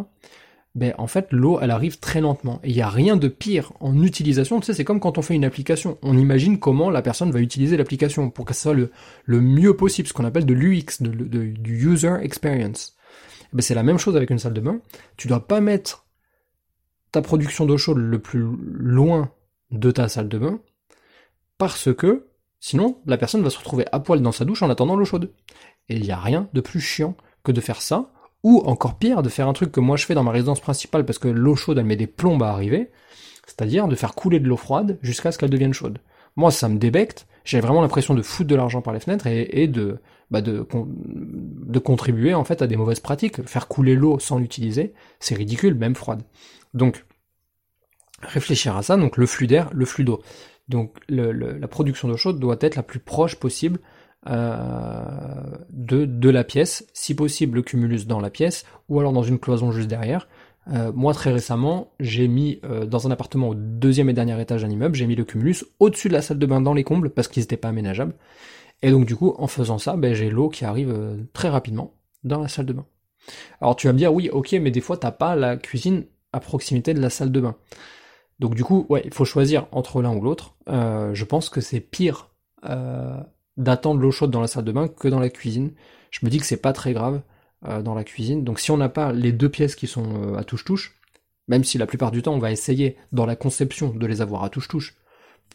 [0.77, 2.61] ben en fait l'eau elle arrive très lentement.
[2.63, 5.23] Et il n'y a rien de pire en utilisation, tu sais, c'est comme quand on
[5.23, 5.99] fait une application.
[6.03, 10.07] On imagine comment la personne va utiliser l'application pour que ce soit le, mieux possible,
[10.07, 12.95] ce qu'on appelle de l'UX, de, du user experience.
[13.55, 14.81] Ben c'est la même chose avec une salle de bain.
[15.17, 16.07] Tu dois pas mettre
[17.11, 19.31] ta production d'eau chaude le plus loin
[19.71, 20.61] de ta salle de bain,
[21.57, 22.27] parce que
[22.67, 25.31] sinon la personne va se retrouver à poil dans sa douche en attendant l'eau chaude.
[25.89, 28.11] Et il n'y a rien de plus chiant que de faire ça
[28.43, 31.05] ou encore pire, de faire un truc que moi je fais dans ma résidence principale
[31.05, 32.91] parce que l'eau chaude elle met des plombes à arriver,
[33.47, 35.99] c'est-à-dire de faire couler de l'eau froide jusqu'à ce qu'elle devienne chaude.
[36.35, 39.69] Moi ça me débecte, j'ai vraiment l'impression de foutre de l'argent par les fenêtres et,
[39.69, 40.01] de,
[40.33, 43.47] bah de, de contribuer en fait à des mauvaises pratiques.
[43.47, 46.23] Faire couler l'eau sans l'utiliser, c'est ridicule, même froide.
[46.75, 47.05] Donc
[48.23, 50.21] réfléchir à ça, donc le flux d'air, le flux d'eau.
[50.69, 53.79] Donc la production d'eau chaude doit être la plus proche possible
[54.29, 55.05] euh,
[55.71, 59.39] de, de la pièce, si possible le cumulus dans la pièce, ou alors dans une
[59.39, 60.27] cloison juste derrière.
[60.73, 64.63] Euh, moi très récemment, j'ai mis euh, dans un appartement au deuxième et dernier étage
[64.63, 67.11] d'un immeuble, j'ai mis le cumulus au-dessus de la salle de bain dans les combles
[67.11, 68.15] parce qu'ils n'étaient pas aménageables.
[68.83, 70.93] Et donc du coup, en faisant ça, ben, j'ai l'eau qui arrive
[71.33, 72.87] très rapidement dans la salle de bain.
[73.61, 76.41] Alors tu vas me dire, oui, ok, mais des fois t'as pas la cuisine à
[76.41, 77.55] proximité de la salle de bain.
[78.39, 80.57] Donc du coup, ouais, il faut choisir entre l'un ou l'autre.
[80.69, 82.31] je pense que c'est pire
[83.57, 85.73] d'attendre l'eau chaude dans la salle de bain que dans la cuisine.
[86.11, 87.23] Je me dis que c'est pas très grave
[87.67, 88.45] euh, dans la cuisine.
[88.45, 90.99] Donc si on n'a pas les deux pièces qui sont euh, à touche-touche,
[91.49, 94.45] même si la plupart du temps on va essayer dans la conception de les avoir
[94.45, 94.97] à touche-touche.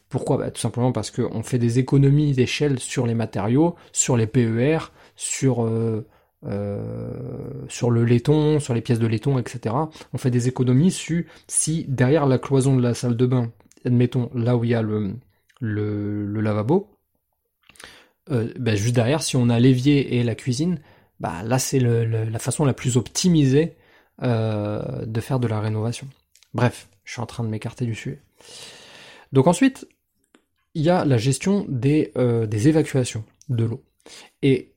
[0.09, 0.37] Pourquoi?
[0.37, 4.91] Bah, Tout simplement parce qu'on fait des économies d'échelle sur les matériaux, sur les PER,
[5.15, 5.69] sur,
[6.43, 7.11] euh,
[7.67, 9.75] sur le laiton, sur les pièces de laiton, etc.
[10.11, 13.51] On fait des économies sur si derrière la cloison de la salle de bain,
[13.85, 15.19] admettons là où il y a le,
[15.61, 16.89] lavabo,
[18.31, 20.79] euh, ben, juste derrière, si on a l'évier et la cuisine,
[21.19, 23.75] bah là c'est la façon la plus optimisée
[24.23, 26.07] euh, de faire de la rénovation.
[26.55, 28.19] Bref, je suis en train de m'écarter du sujet.
[29.31, 29.87] Donc ensuite,
[30.73, 33.83] il y a la gestion des, des évacuations de l'eau.
[34.41, 34.70] Et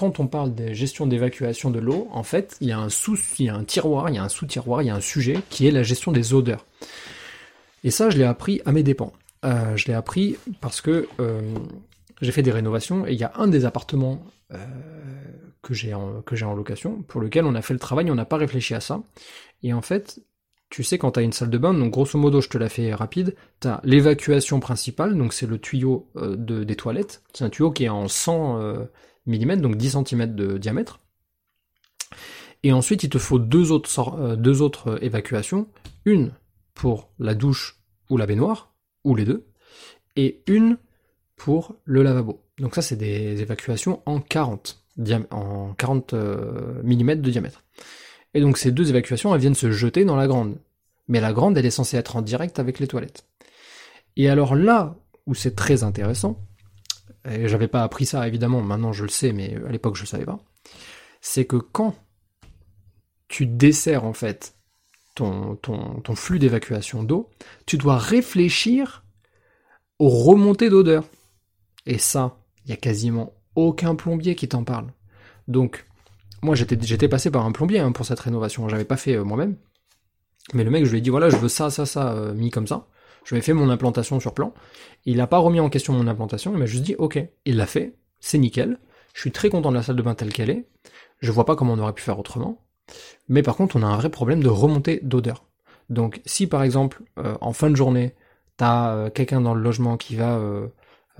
[0.00, 3.18] quand on parle de gestion d'évacuation de l'eau, en fait, il y a un sous,
[3.38, 5.36] il y a un tiroir, il y a un sous-tiroir, il y a un sujet
[5.50, 6.64] qui est la gestion des odeurs.
[7.84, 9.12] Et ça, je l'ai appris à mes dépens.
[9.44, 11.06] je l'ai appris parce que
[12.22, 14.58] j'ai fait des rénovations et il y a un des appartements euh,
[15.60, 18.38] que j'ai en, en location pour lequel on a fait le travail, on n'a pas
[18.38, 19.02] réfléchi à ça.
[19.62, 20.20] Et en fait,
[20.70, 22.70] tu sais quand tu as une salle de bain, donc grosso modo je te la
[22.70, 27.44] fais rapide, tu as l'évacuation principale, donc c'est le tuyau euh, de, des toilettes, c'est
[27.44, 28.84] un tuyau qui est en 100 euh,
[29.26, 31.00] mm, donc 10 cm de diamètre.
[32.62, 35.68] Et ensuite il te faut deux autres, deux autres évacuations,
[36.04, 36.32] une
[36.74, 37.78] pour la douche
[38.10, 39.46] ou la baignoire, ou les deux,
[40.16, 40.78] et une
[41.36, 42.42] pour le lavabo.
[42.58, 44.82] Donc ça, c'est des évacuations en 40,
[45.30, 47.64] en 40 euh, mm de diamètre.
[48.34, 50.58] Et donc ces deux évacuations, elles viennent se jeter dans la grande.
[51.08, 53.24] Mais la grande, elle est censée être en direct avec les toilettes.
[54.16, 56.38] Et alors là où c'est très intéressant,
[57.28, 60.24] et j'avais pas appris ça évidemment, maintenant je le sais, mais à l'époque je savais
[60.24, 60.38] pas,
[61.20, 61.94] c'est que quand
[63.28, 64.56] tu desserres en fait
[65.14, 67.30] ton, ton, ton flux d'évacuation d'eau,
[67.66, 69.04] tu dois réfléchir
[69.98, 71.04] aux remontées d'odeur.
[71.86, 74.92] Et ça, il y a quasiment aucun plombier qui t'en parle.
[75.48, 75.86] Donc,
[76.42, 79.56] moi j'étais passé par un plombier hein, pour cette rénovation, j'avais pas fait euh, moi-même.
[80.54, 82.50] Mais le mec, je lui ai dit voilà, je veux ça, ça, ça euh, mis
[82.50, 82.86] comme ça.
[83.30, 84.52] Je ai fait mon implantation sur plan.
[85.04, 87.66] Il n'a pas remis en question mon implantation, il m'a juste dit ok, il l'a
[87.66, 88.78] fait, c'est nickel.
[89.14, 90.66] Je suis très content de la salle de bain telle qu'elle est.
[91.20, 92.64] Je vois pas comment on aurait pu faire autrement.
[93.28, 95.44] Mais par contre, on a un vrai problème de remontée d'odeur.
[95.90, 98.14] Donc, si par exemple, euh, en fin de journée,
[98.56, 100.38] t'as quelqu'un dans le logement qui va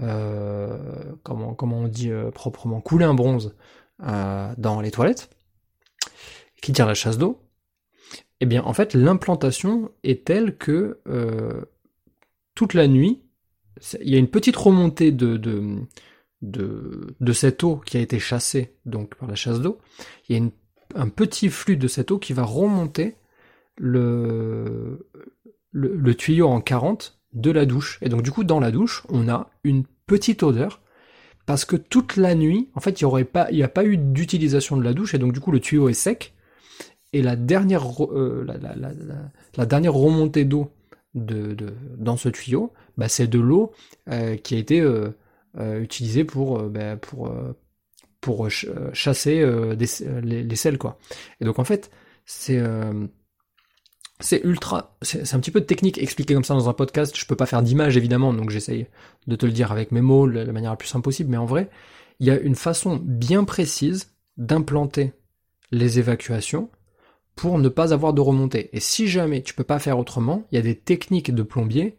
[0.03, 0.79] euh,
[1.23, 3.55] comment, comment on dit euh, proprement, couler un bronze
[4.03, 5.31] euh, dans les toilettes,
[6.63, 7.41] qui tire la chasse d'eau,
[8.41, 11.01] eh bien en fait l'implantation est telle que
[12.55, 13.23] toute la nuit,
[14.01, 15.37] il y a une petite remontée de,
[16.43, 19.79] de, cette eau qui a été chassée donc par la chasse d'eau.
[20.29, 20.45] Il y a
[20.95, 23.17] un petit flux de cette eau qui va remonter
[23.77, 25.09] le,
[25.73, 27.99] le, tuyau en 40 de la douche.
[28.03, 30.81] Et donc du coup, dans la douche, on a une petite odeur
[31.47, 33.09] parce que toute la nuit, en fait, il
[33.53, 35.95] n'y a pas eu d'utilisation de la douche et donc du coup, le tuyau est
[35.95, 36.35] sec.
[37.13, 38.47] Et la dernière, euh,
[39.57, 40.71] la, dernière remontée d'eau
[41.15, 43.73] de, de dans ce tuyau, bah, c'est de l'eau
[44.43, 44.85] qui a été
[45.57, 47.33] utilisée pour bah, pour
[48.21, 48.49] pour
[48.93, 49.45] chasser
[49.77, 49.87] des,
[50.23, 50.99] les, les, sels quoi.
[51.41, 51.91] Et donc en fait
[52.27, 52.61] c'est
[54.21, 57.17] c'est ultra, c'est un petit peu de technique expliqué comme ça dans un podcast.
[57.17, 58.87] Je peux pas faire d'image évidemment, donc j'essaye
[59.27, 61.31] de te le dire avec mes mots, de la manière la plus simple possible.
[61.31, 61.71] Mais en vrai,
[62.19, 65.13] il y a une façon bien précise d'implanter
[65.71, 66.71] les évacuations
[67.41, 68.69] pour ne pas avoir de remontée.
[68.75, 71.97] Et si jamais tu peux pas faire autrement, il y a des techniques de plombier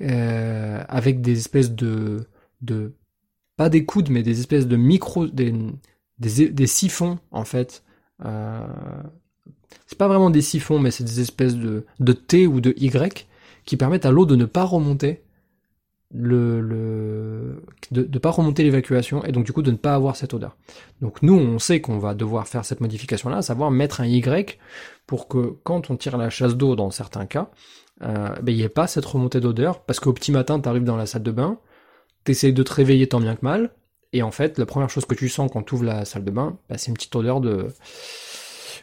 [0.00, 2.26] euh, avec des espèces de,
[3.56, 7.84] pas des coudes, mais des espèces de micro, des siphons en fait.
[8.24, 8.66] Euh,
[9.86, 13.28] c'est pas vraiment des siphons, mais c'est des espèces de, de T ou de Y
[13.64, 15.22] qui permettent à l'eau de ne pas remonter
[16.14, 20.16] le, le de ne pas remonter l'évacuation et donc du coup de ne pas avoir
[20.16, 20.56] cette odeur.
[21.02, 24.06] Donc nous on sait qu'on va devoir faire cette modification là, à savoir mettre un
[24.06, 24.58] Y
[25.06, 27.50] pour que quand on tire la chasse d'eau dans certains cas,
[28.02, 30.84] euh, ben, il n'y ait pas cette remontée d'odeur parce qu'au petit matin tu arrives
[30.84, 31.58] dans la salle de bain,
[32.22, 33.72] t'essayes de te réveiller tant bien que mal
[34.12, 36.30] et en fait la première chose que tu sens quand tu ouvres la salle de
[36.30, 37.68] bain, ben, c'est une petite odeur de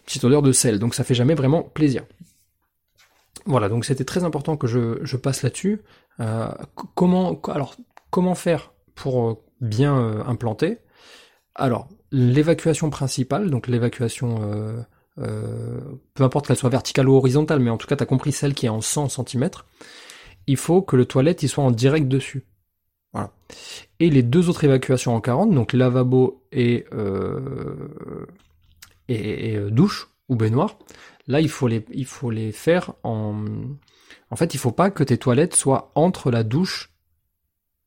[0.05, 2.03] petite odeur de sel, donc ça fait jamais vraiment plaisir.
[3.45, 5.82] Voilà, donc c'était très important que je, passe là-dessus.
[6.19, 6.49] Euh,
[6.95, 7.75] comment, alors,
[8.10, 10.80] comment faire pour euh, bien euh, implanter?
[11.56, 17.88] Alors, l'évacuation principale, donc l'évacuation, peu importe qu'elle soit verticale ou horizontale, mais en tout
[17.88, 19.49] cas, tu as compris celle qui est en 100 cm,
[20.47, 22.45] il faut que le toilette il soit en direct dessus.
[23.13, 23.32] Voilà.
[23.99, 26.86] Et les deux autres évacuations en 40, donc lavabo et,
[29.69, 30.77] douche ou baignoire,
[31.31, 33.43] là il faut les, faire en...
[34.29, 36.91] En fait, il faut pas que tes toilettes soient entre la douche.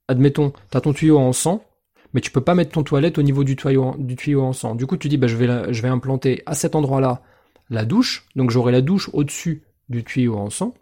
[0.09, 1.65] Admettons, tu as ton tuyau en sang,
[2.13, 4.75] mais tu peux pas mettre ton toilette au niveau du tuyau, du en sang.
[4.75, 7.23] Du coup, tu dis, bah, je, vais je vais implanter à cet endroit-là
[7.71, 10.75] la douche, donc j'aurai la douche au-dessus du tuyau en sang.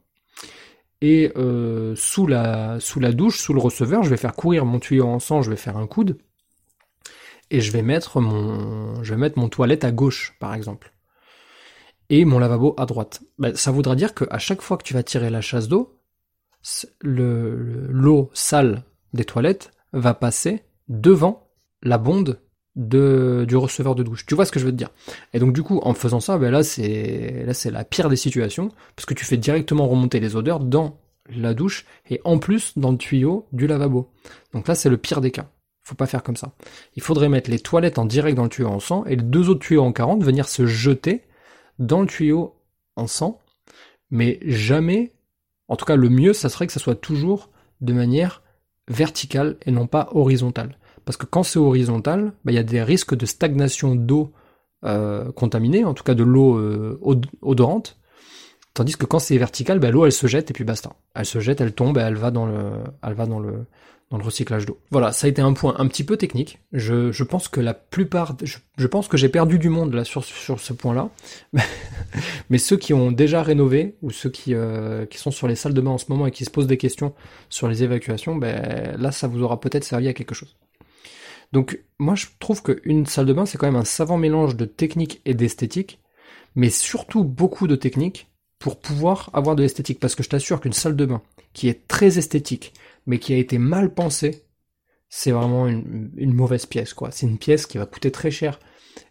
[1.01, 4.81] Et euh, sous, la, sous la douche, sous le receveur, je vais faire courir mon
[4.81, 6.19] tuyau en sang, je vais faire un coude
[7.53, 10.93] et je vais mettre mon, je vais mettre mon toilette à gauche, par exemple,
[12.13, 13.23] et mon lavabo à droite.
[13.39, 15.99] Ben, ça voudra dire qu'à chaque fois que tu vas tirer la chasse d'eau,
[17.01, 21.49] l'eau sale des toilettes va passer devant
[21.83, 22.39] la bonde
[22.77, 24.27] de, du receveur de douche.
[24.27, 24.91] Tu vois ce que je veux te dire?
[25.33, 28.17] Et donc du coup, en faisant ça, ben là c'est là c'est la pire des
[28.17, 30.99] situations parce que tu fais directement remonter les odeurs dans
[31.35, 34.11] la douche et en plus dans le tuyau du lavabo.
[34.53, 35.49] Donc là c'est le pire des cas.
[35.81, 36.53] Faut pas faire comme ça.
[36.95, 39.49] Il faudrait mettre les toilettes en direct dans le tuyau en 100 et les deux
[39.49, 41.23] autres tuyaux en 40 venir se jeter
[41.87, 42.55] dans le tuyau
[42.97, 43.39] en 100,
[44.11, 45.13] mais jamais,
[45.69, 48.43] en tout cas le mieux, ça serait que ça soit toujours de manière
[48.89, 50.79] verticale et non pas horizontale.
[51.05, 54.33] Parce que quand c'est horizontal, bah, il y a des risques de stagnation d'eau
[54.85, 56.99] euh, contaminée, en tout cas de l'eau euh,
[57.41, 57.99] odorante,
[58.75, 60.95] Tandis que quand c'est vertical, bah, l'eau elle se jette et puis basta.
[61.15, 63.67] Elle se jette, elle tombe, et elle va dans le,
[64.13, 64.79] dans le recyclage d'eau.
[64.91, 66.59] Voilà, ça a été un point un petit peu technique.
[66.73, 70.23] Je, je pense que la plupart, je, pense que j'ai perdu du monde là sur,
[70.23, 71.09] sur ce point-là.
[72.51, 75.73] Mais ceux qui ont déjà rénové ou ceux qui, euh, qui sont sur les salles
[75.73, 77.15] de bain en ce moment et qui se posent des questions
[77.49, 80.59] sur les évacuations, ben là ça vous aura peut-être servi à quelque chose.
[81.53, 84.67] Donc moi je trouve qu'une salle de bain c'est quand même un savant mélange de
[84.67, 86.01] technique et d'esthétique,
[86.55, 90.01] mais surtout beaucoup de technique pour pouvoir avoir de l'esthétique.
[90.01, 91.23] Parce que je t'assure qu'une salle de bain
[91.55, 92.75] qui est très esthétique,
[93.07, 94.45] mais qui a été mal pensé,
[95.09, 97.11] c'est vraiment une, mauvaise pièce, quoi.
[97.11, 98.59] C'est une pièce qui va coûter très cher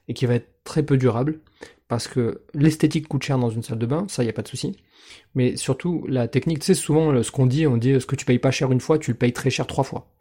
[0.07, 1.41] et qui va être très peu durable,
[1.87, 4.47] parce que l'esthétique coûte cher dans une salle de bain, ça y a pas de
[4.47, 4.77] souci.
[5.35, 8.25] Mais surtout la technique, tu sais souvent ce qu'on dit, on dit ce que tu
[8.25, 10.11] payes pas cher une fois, tu le payes très cher trois fois.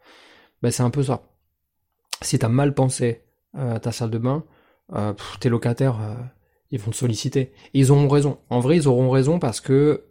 [0.61, 1.23] Ben c'est un peu ça.
[2.21, 3.23] Si t'as mal pensé
[3.57, 4.45] euh, ta salle de bain,
[4.93, 6.15] euh, tes locataires, euh,
[6.69, 7.53] ils vont te solliciter.
[7.73, 8.37] Ils auront raison.
[8.49, 10.05] En vrai, ils auront raison parce que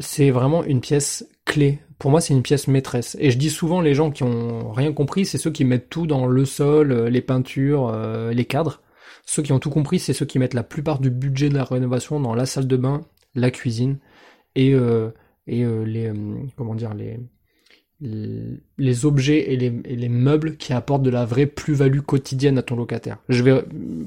[0.00, 1.78] c'est vraiment une pièce clé.
[1.98, 3.16] Pour moi, c'est une pièce maîtresse.
[3.20, 6.06] Et je dis souvent, les gens qui ont rien compris, c'est ceux qui mettent tout
[6.06, 8.82] dans le sol, euh, les peintures, euh, les cadres.
[9.26, 11.64] Ceux qui ont tout compris, c'est ceux qui mettent la plupart du budget de la
[11.64, 13.02] rénovation dans la salle de bain,
[13.34, 13.98] la cuisine
[14.56, 15.10] et, euh,
[15.46, 16.10] et les
[16.56, 17.20] comment dire les
[18.02, 23.18] les objets et les, meubles qui apportent de la vraie plus-value quotidienne à ton locataire.
[23.28, 23.62] Je vais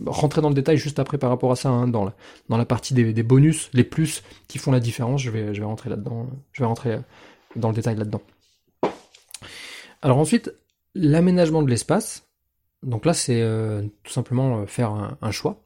[0.08, 2.12] rentrer dans le détail juste après par rapport à ça, hein, dans,
[2.50, 6.64] la, partie des, bonus, les plus qui font la différence, je vais, rentrer là-dedans, je
[6.64, 6.98] vais rentrer
[7.56, 8.22] dans le détail là-dedans.
[10.02, 10.54] Alors ensuite,
[10.96, 12.28] l'aménagement de l'espace,
[12.82, 15.64] donc là c'est euh, tout simplement euh, faire un, choix.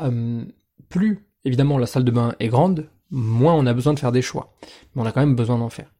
[0.00, 0.44] Euh,
[0.88, 4.22] plus évidemment la salle de bain est grande, moins on a besoin de faire des
[4.22, 4.54] choix,
[4.94, 5.90] mais on a quand même besoin d'en faire.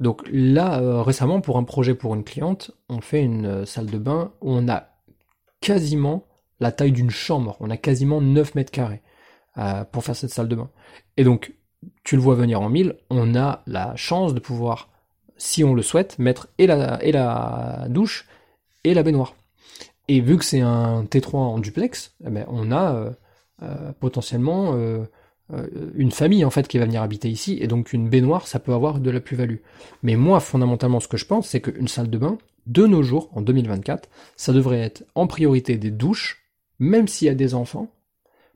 [0.00, 3.86] Donc là, euh, récemment, pour un projet pour une cliente, on fait une euh, salle
[3.86, 4.88] de bain où on a
[5.60, 6.24] quasiment
[6.58, 7.56] la taille d'une chambre.
[7.60, 9.02] On a quasiment 9 mètres carrés
[9.58, 10.70] euh, pour faire cette salle de bain.
[11.18, 11.52] Et donc,
[12.02, 14.88] tu le vois venir en mille, on a la chance de pouvoir,
[15.36, 18.26] si on le souhaite, mettre et la, douche
[18.84, 19.34] et la baignoire.
[20.08, 23.12] Et vu que c'est un T3 en duplex, eh ben, on a
[24.00, 24.74] potentiellement
[25.94, 28.72] une famille en fait qui va venir habiter ici, et donc une baignoire, ça peut
[28.72, 29.58] avoir de la plus-value.
[30.02, 33.30] Mais moi, fondamentalement, ce que je pense, c'est qu'une salle de bain, de nos jours,
[33.32, 36.44] en 2024, ça devrait être en priorité des douches,
[36.78, 37.90] même s'il y a des enfants,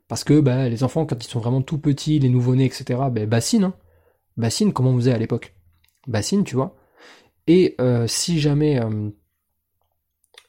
[0.07, 3.25] parce que bah, les enfants, quand ils sont vraiment tout petits, les nouveau-nés, etc., bah,
[3.25, 3.73] bassine, hein.
[4.37, 5.53] bassine, comment on faisait à l'époque
[6.07, 6.75] Bassine, tu vois.
[7.47, 9.09] Et euh, si jamais, euh,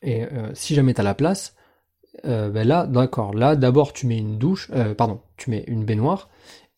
[0.03, 1.55] et euh, si jamais t'as la place,
[2.25, 6.29] bah, là, d'accord, là, d'abord tu mets une douche, pardon, tu mets une baignoire,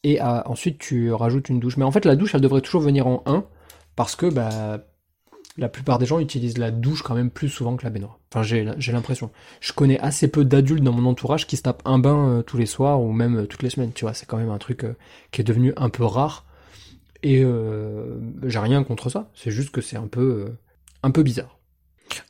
[0.05, 1.77] et ensuite tu rajoutes une douche.
[1.77, 3.45] Mais en fait, la douche, elle devrait toujours venir en 1,
[3.97, 4.81] parce que bah,
[5.59, 8.19] la plupart des gens utilisent la douche quand même plus souvent que la baignoire.
[8.33, 9.31] Enfin, j'ai l'impression.
[9.61, 12.57] Je connais assez peu d'adultes dans mon entourage qui se tapent un bain euh, tous
[12.57, 13.93] les soirs ou même euh, toutes les semaines.
[13.93, 14.95] Tu vois, c'est quand même un truc euh,
[15.33, 16.45] qui est devenu un peu rare.
[17.25, 17.45] Et
[18.45, 19.29] j'ai rien contre ça.
[19.35, 20.53] C'est juste que c'est un peu,
[21.03, 21.58] un peu bizarre.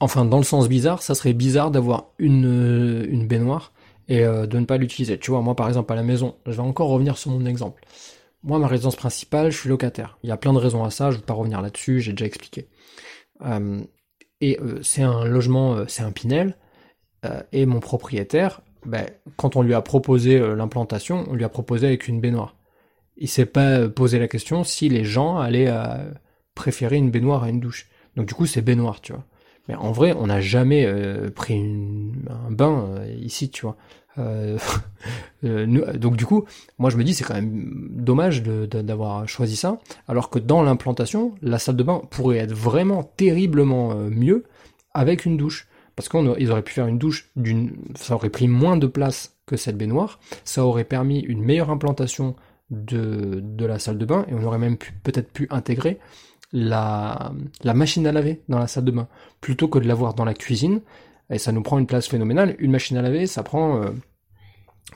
[0.00, 3.72] Enfin, dans le sens bizarre, ça serait bizarre d'avoir une, une baignoire
[4.08, 5.18] et de ne pas l'utiliser.
[5.18, 7.82] Tu vois, moi par exemple à la maison, je vais encore revenir sur mon exemple.
[8.44, 10.18] Moi, ma résidence principale, je suis locataire.
[10.22, 12.12] Il y a plein de raisons à ça, je ne vais pas revenir là-dessus, j'ai
[12.12, 12.68] déjà expliqué.
[13.44, 13.80] Euh,
[14.40, 16.56] et euh, c'est un logement, euh, c'est un Pinel,
[17.50, 19.04] et mon propriétaire, ben,
[19.36, 22.54] quand on lui a proposé l'implantation, on lui a proposé avec une baignoire.
[23.16, 25.74] Il s'est pas posé la question si les gens allaient
[26.54, 27.88] préférer une baignoire à une douche.
[28.14, 29.24] Donc du coup, c'est baignoire, tu vois.
[29.68, 30.90] Mais en vrai, on n'a jamais
[31.34, 31.62] pris
[32.30, 33.76] un bain ici, tu vois.
[34.18, 34.58] Euh,
[35.44, 36.44] euh, donc du coup,
[36.78, 41.34] moi je me dis c'est quand même dommage d'avoir choisi ça, alors que dans l'implantation,
[41.42, 44.44] la salle de bain pourrait être vraiment terriblement euh, mieux
[44.94, 45.68] avec une douche.
[45.96, 49.56] Parce qu'ils auraient pu faire une douche d'une, ça aurait pris moins de place que
[49.56, 52.36] cette baignoire, ça aurait permis une meilleure implantation
[52.70, 55.98] de, de la salle de bain et on aurait même peut-être pu intégrer
[56.52, 57.32] la,
[57.64, 59.08] machine à laver dans la salle de bain
[59.40, 60.80] plutôt que de l'avoir dans la cuisine
[61.30, 62.56] et ça nous prend une place phénoménale.
[62.58, 63.82] Une machine à laver, ça prend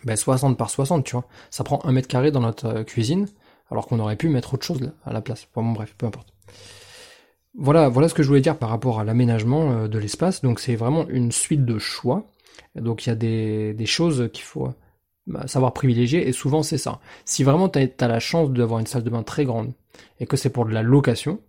[0.05, 1.27] ben 60 par 60, tu vois.
[1.51, 3.29] Ça prend un mètre carré dans notre euh, cuisine,
[3.71, 5.49] alors qu'on aurait pu mettre autre chose à la place.
[5.55, 6.33] Bon, bref, peu importe.
[7.55, 10.43] Voilà, voilà ce que je voulais dire par rapport à l'aménagement euh, de l'espace.
[10.43, 12.31] Donc c'est vraiment une suite de choix.
[12.75, 14.71] Donc il y a des, des choses qu'il faut
[15.47, 17.01] savoir privilégier, et souvent c'est ça.
[17.25, 19.73] Si vraiment tu as, la chance d'avoir une salle de bain très grande,
[20.21, 21.41] et que c'est pour de la location,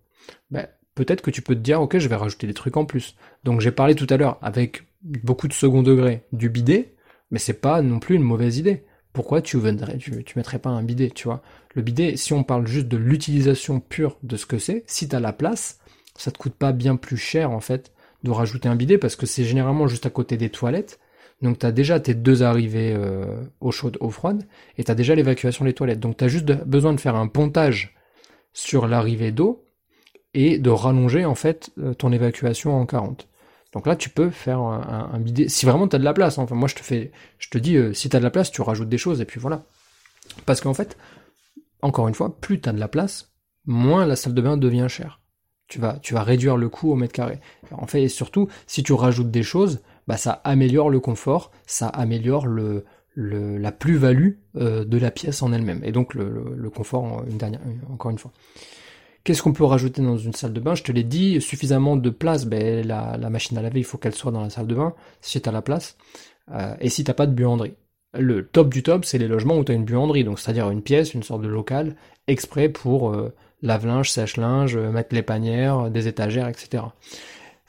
[0.51, 3.15] ben, peut-être que tu peux te dire, ok, je vais rajouter des trucs en plus.
[3.43, 6.95] Donc j'ai parlé tout à l'heure, avec beaucoup de second degré, du bidet,
[7.32, 8.86] mais c'est pas non plus une mauvaise idée.
[9.11, 11.41] Pourquoi tu vendrais, tu, tu mettrais pas un bidet, tu vois?
[11.76, 15.19] Le bidet, si on parle juste de l'utilisation pure de ce que c'est, si t'as
[15.19, 15.80] la place,
[16.15, 17.91] ça te coûte pas bien plus cher en fait
[18.24, 20.99] de rajouter un bidet parce que c'est généralement juste à côté des toilettes.
[21.43, 23.25] Donc t'as déjà tes deux arrivées euh,
[23.59, 25.99] eau chaude, eau froide, et t'as déjà l'évacuation des toilettes.
[25.99, 27.93] Donc t'as juste besoin de faire un pontage
[28.53, 29.65] sur l'arrivée d'eau
[30.33, 33.27] et de rallonger en fait euh, ton évacuation en 40.
[33.73, 35.49] Donc là, tu peux faire un, bidet.
[35.49, 36.43] Si vraiment tu as de la place, hein.
[36.43, 38.51] enfin moi je te fais, je te dis, euh, si tu as de la place,
[38.51, 39.63] tu rajoutes des choses et puis voilà.
[40.45, 40.95] Parce qu'en fait,
[41.81, 43.33] encore une fois, plus tu as de la place,
[43.65, 45.19] moins la salle de bain devient chère.
[45.67, 47.39] Tu vas, tu vas réduire le coût au mètre carré.
[47.71, 51.88] En fait, et surtout, si tu rajoutes des choses, bah ça améliore le confort, ça
[51.88, 52.86] améliore le,
[53.16, 55.82] la plus-value euh, de la pièce en elle-même.
[55.84, 58.32] Et donc le, le confort, une dernière, encore une fois.
[59.24, 60.76] Qu'est-ce qu'on peut rajouter dans une salle de bain?
[60.76, 64.16] Je te l'ai dit, suffisamment de place, ben, la, machine à laver, il faut qu'elle
[64.16, 65.95] soit dans la salle de bain, si tu as la place.
[66.51, 67.76] Euh, et si t'as pas de buanderie.
[68.14, 70.82] Le top du top, c'est les logements où tu as une buanderie, donc c'est-à-dire une
[70.82, 71.95] pièce, une sorte de local,
[72.28, 76.84] exprès pour euh, lave-linge, sèche-linge, euh, mettre les panières, des étagères, etc.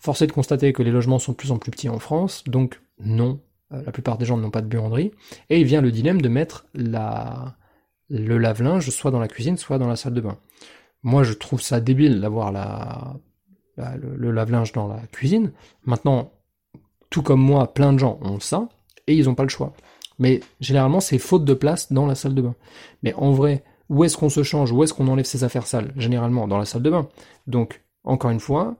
[0.05, 2.44] Force est de constater que les logements sont de plus en plus petits en France,
[2.46, 3.40] donc non,
[3.70, 5.12] la plupart des gens n'ont pas de buanderie,
[5.48, 7.57] et il vient le dilemme de mettre la,
[8.11, 10.36] le lave-linge soit dans la cuisine, soit dans la salle de bain.
[11.02, 13.14] Moi, je trouve ça débile d'avoir la,
[13.96, 15.52] le, lave-linge dans la cuisine.
[15.84, 16.32] Maintenant,
[17.09, 18.68] tout comme moi, plein de gens ont ça
[19.07, 19.72] et ils n'ont pas le choix.
[20.18, 22.55] Mais généralement, c'est faute de place dans la salle de bain.
[23.02, 24.70] Mais en vrai, où est-ce qu'on se change?
[24.70, 25.94] Où est-ce qu'on enlève ses affaires sales?
[25.96, 27.09] Généralement, dans la salle de bain.
[27.46, 28.76] Donc, encore une fois,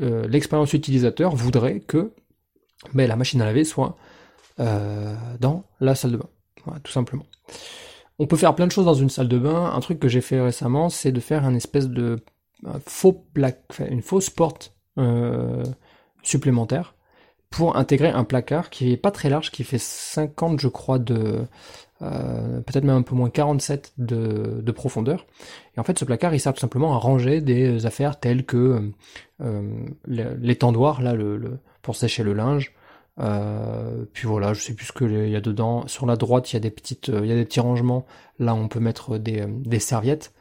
[0.00, 2.12] euh, l'expérience utilisateur voudrait que
[2.94, 3.96] mais la machine à laver soit
[4.60, 6.28] euh, dans la salle de bain.
[6.82, 7.26] Tout simplement.
[8.18, 9.72] On peut faire plein de choses dans une salle de bain.
[9.74, 12.20] Un truc que j'ai fait récemment, c'est de faire un espèce de
[12.86, 15.64] faux plaque, une fausse porte euh,
[16.22, 16.94] supplémentaire
[17.50, 21.44] pour intégrer un placard qui est pas très large, qui fait 50 je crois de
[22.02, 25.26] euh, peut-être même un peu moins 47 de, profondeur.
[25.76, 28.90] Et en fait ce placard il sert tout simplement à ranger des affaires telles que
[29.40, 32.74] euh, l'étendoir là le, pour sécher le linge,
[33.20, 35.86] Euh, puis voilà, je sais plus ce qu'il y a dedans.
[35.86, 38.06] Sur la droite, il y a des petites, il y a des petits rangements.
[38.38, 40.32] Là, on peut mettre des, des serviettes.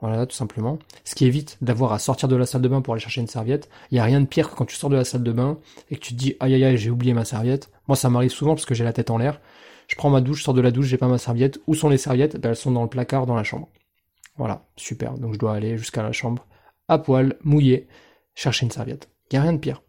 [0.00, 0.78] Voilà, tout simplement.
[1.04, 3.26] Ce qui évite d'avoir à sortir de la salle de bain pour aller chercher une
[3.26, 3.68] serviette.
[3.90, 5.58] Il y a rien de pire que quand tu sors de la salle de bain
[5.90, 7.68] et que tu te dis aïe aïe aïe j'ai oublié ma serviette.
[7.88, 9.40] Moi ça m'arrive souvent parce que j'ai la tête en l'air.
[9.88, 11.58] Je prends ma douche, je sors de la douche, j'ai pas ma serviette.
[11.66, 12.38] Où sont les serviettes?
[12.38, 13.68] Ben, Elles sont dans le placard dans la chambre.
[14.36, 15.14] Voilà, super.
[15.14, 16.46] Donc je dois aller jusqu'à la chambre
[16.86, 17.88] à poil, mouillé,
[18.34, 19.08] chercher une serviette.
[19.30, 19.82] Il y a rien de pire.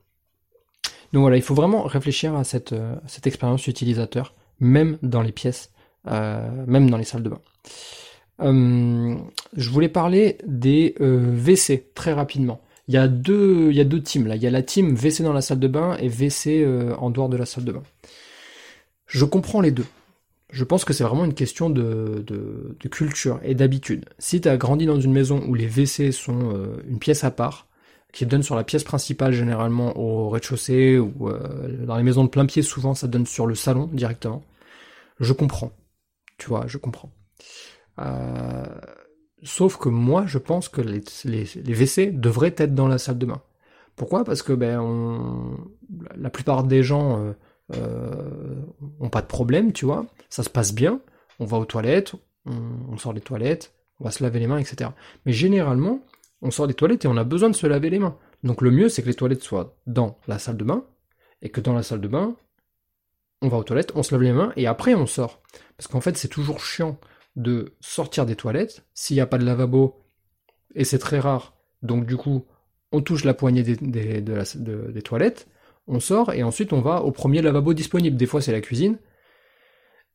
[1.14, 2.96] Donc voilà, il faut vraiment réfléchir à cette, euh,
[3.26, 5.72] expérience utilisateur, même dans les pièces,
[6.08, 7.42] euh, même dans les salles de bain.
[8.42, 9.16] Euh,
[9.56, 12.62] je voulais parler des WC très rapidement.
[12.88, 14.36] Il y a deux, il y a deux teams là.
[14.36, 16.66] Il y a la team WC dans la salle de bain et WC
[16.98, 17.84] en dehors de la salle de bain.
[19.10, 19.88] Je comprends les deux.
[20.52, 22.24] Je pense que c'est vraiment une question de,
[22.92, 24.06] culture et d'habitude.
[24.20, 27.68] Si tu as grandi dans une maison où les WC sont une pièce à part,
[28.12, 31.30] qui donne sur la pièce principale généralement au rez-de-chaussée ou
[31.86, 34.44] dans les maisons de plein pied souvent ça donne sur le salon directement.
[35.20, 35.72] Je comprends.
[36.38, 37.12] Tu vois, je comprends.
[38.00, 38.64] Euh,
[39.44, 41.44] sauf que moi, je pense que les, les,
[41.74, 43.42] WC devraient être dans la salle de bain.
[43.96, 44.24] Pourquoi?
[44.24, 45.58] Parce que ben,
[46.16, 47.34] la plupart des gens
[47.76, 48.62] euh,
[49.00, 50.06] ont pas de problème, tu vois.
[50.30, 51.02] Ça se passe bien.
[51.40, 52.14] On va aux toilettes,
[52.46, 54.90] on, sort des toilettes, on va se laver les mains, etc.
[55.26, 56.02] Mais généralement,
[56.42, 58.18] on sort des toilettes et on a besoin de se laver les mains.
[58.44, 60.86] Donc le mieux, c'est que les toilettes soient dans la salle de bain
[61.42, 62.36] et que dans la salle de bain,
[63.42, 65.42] on va aux toilettes, on se lave les mains et après on sort.
[65.78, 67.00] Parce qu'en fait, c'est toujours chiant
[67.36, 70.04] de sortir des toilettes s'il n'y a pas de lavabo,
[70.76, 72.46] et c'est très rare, donc du coup,
[72.92, 75.48] on touche la poignée des, toilettes,
[75.90, 78.16] on sort, et ensuite on va au premier lavabo disponible.
[78.16, 78.98] Des fois c'est la cuisine,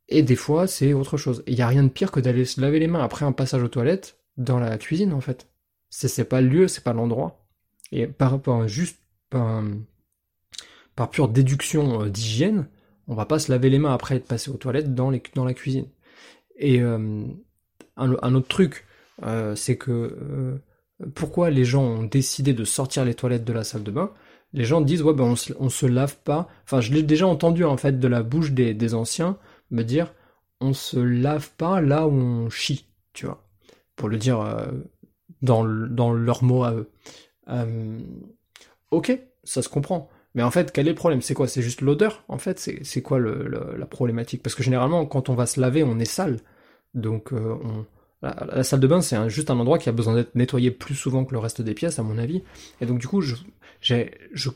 [0.09, 1.43] et des fois c'est autre chose.
[1.47, 3.63] Il n'y a rien de pire que d'aller se laver les mains après un passage
[3.63, 5.49] aux toilettes dans la cuisine en fait.
[5.91, 7.47] C'est pas le lieu, c'est pas l'endroit.
[7.93, 8.99] Et par juste
[9.31, 12.67] par, pure déduction euh, d'hygiène,
[13.09, 15.87] on va pas se laver les mains après être passé aux toilettes dans, la cuisine.
[16.57, 17.25] Et euh,
[17.97, 18.87] un, autre truc,
[19.25, 20.59] euh, c'est que
[21.15, 24.13] pourquoi les gens ont décidé de sortir les toilettes de la salle de bain?
[24.55, 26.49] Les gens disent ouais ben on se, se lave pas.
[26.65, 29.37] Enfin je l'ai déjà entendu en fait de la bouche des, anciens
[29.71, 30.15] me dire
[30.61, 33.45] on se lave pas là où on chie, tu vois,
[33.97, 34.67] pour le dire
[35.43, 36.89] dans, dans leurs mots à eux.
[38.91, 40.09] ok, ça se comprend.
[40.35, 41.23] Mais en fait, quel est le problème?
[41.23, 41.47] C'est quoi?
[41.47, 44.43] C'est juste l'odeur En fait, c'est quoi la problématique?
[44.43, 46.39] Parce que généralement, quand on va se laver, on est sale.
[46.95, 47.87] Donc, euh, on...
[48.23, 51.25] la, salle de bain, c'est juste un endroit qui a besoin d'être nettoyé plus souvent
[51.25, 52.43] que le reste des pièces, à mon avis.
[52.81, 53.23] Et donc, du coup,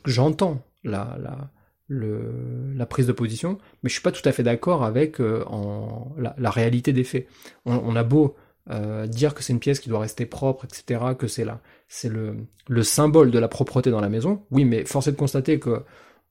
[0.07, 1.51] j'entends la, la,
[1.89, 6.15] la prise de position, mais je suis pas tout à fait d'accord avec euh, en,
[6.17, 7.27] la, réalité des faits.
[7.65, 8.37] On, a beau
[8.71, 12.09] euh, dire que c'est une pièce qui doit rester propre, etc., que c'est là, c'est
[12.09, 12.37] le,
[12.69, 14.45] le symbole de la propreté dans la maison.
[14.51, 15.83] Oui, mais force est de constater que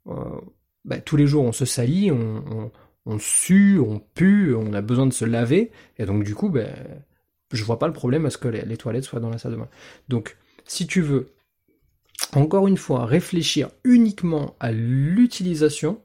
[0.07, 0.13] euh,
[0.85, 2.71] bah, tous les jours on se salit, on, on,
[3.05, 6.69] on, sue, on pue, on a besoin de se laver, et donc du coup, ben,
[7.51, 9.53] je vois pas le problème à ce que les, les toilettes soient dans la salle
[9.53, 9.69] de bain.
[10.07, 11.31] Donc, si tu veux,
[12.35, 16.01] encore une fois, réfléchir uniquement à l'utilisation,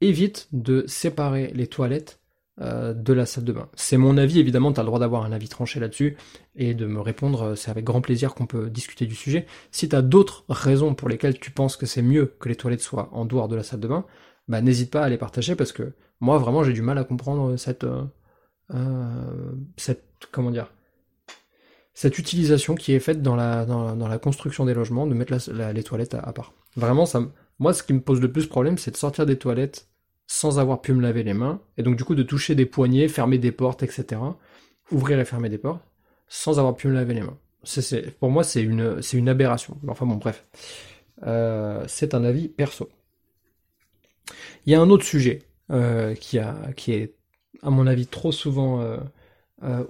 [0.00, 2.20] évite de séparer les toilettes
[2.60, 3.68] euh, de la salle de bain.
[3.74, 6.16] C'est mon avis, évidemment, tu as le droit d'avoir un avis tranché là-dessus
[6.56, 9.46] et de me répondre, euh, c'est avec grand plaisir qu'on peut discuter du sujet.
[9.70, 12.80] Si tu as d'autres raisons pour lesquelles tu penses que c'est mieux que les toilettes
[12.80, 14.04] soient en dehors de la salle de bain,
[14.48, 17.56] bah n'hésite pas à les partager parce que moi vraiment j'ai du mal à comprendre
[17.56, 20.72] cette euh, cette comment dire
[22.00, 25.34] cette utilisation qui est faite dans la dans, la construction des logements de mettre
[25.72, 26.52] les toilettes à, part.
[26.76, 27.22] Vraiment ça
[27.58, 29.88] moi ce qui me pose le plus problème c'est de sortir des toilettes
[30.28, 33.08] sans avoir pu me laver les mains, et donc du coup de toucher des poignées,
[33.08, 34.20] fermer des portes, etc.
[34.92, 35.82] Ouvrir et fermer des portes,
[36.28, 37.38] sans avoir pu me laver les mains.
[38.20, 39.78] Pour moi, c'est une, une aberration.
[39.88, 40.44] Enfin bon, bref.
[41.26, 42.90] Euh, c'est un avis perso.
[44.66, 45.40] Il y a un autre sujet
[45.70, 47.14] euh, qui, a, qui est,
[47.62, 48.98] à mon avis, trop souvent euh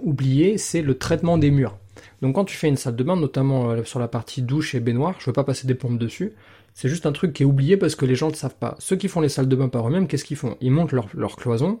[0.01, 1.77] oublié, c'est le traitement des murs.
[2.21, 4.79] Donc quand tu fais une salle de bain, notamment euh, sur la partie douche et
[4.79, 6.33] baignoire, je veux pas passer des pompes dessus,
[6.73, 8.75] c'est juste un truc qui est oublié parce que les gens ne le savent pas.
[8.79, 10.57] Ceux qui font les salles de bain par eux-mêmes, qu'est-ce qu'ils font?
[10.61, 11.79] Ils montent leur, leur, cloison,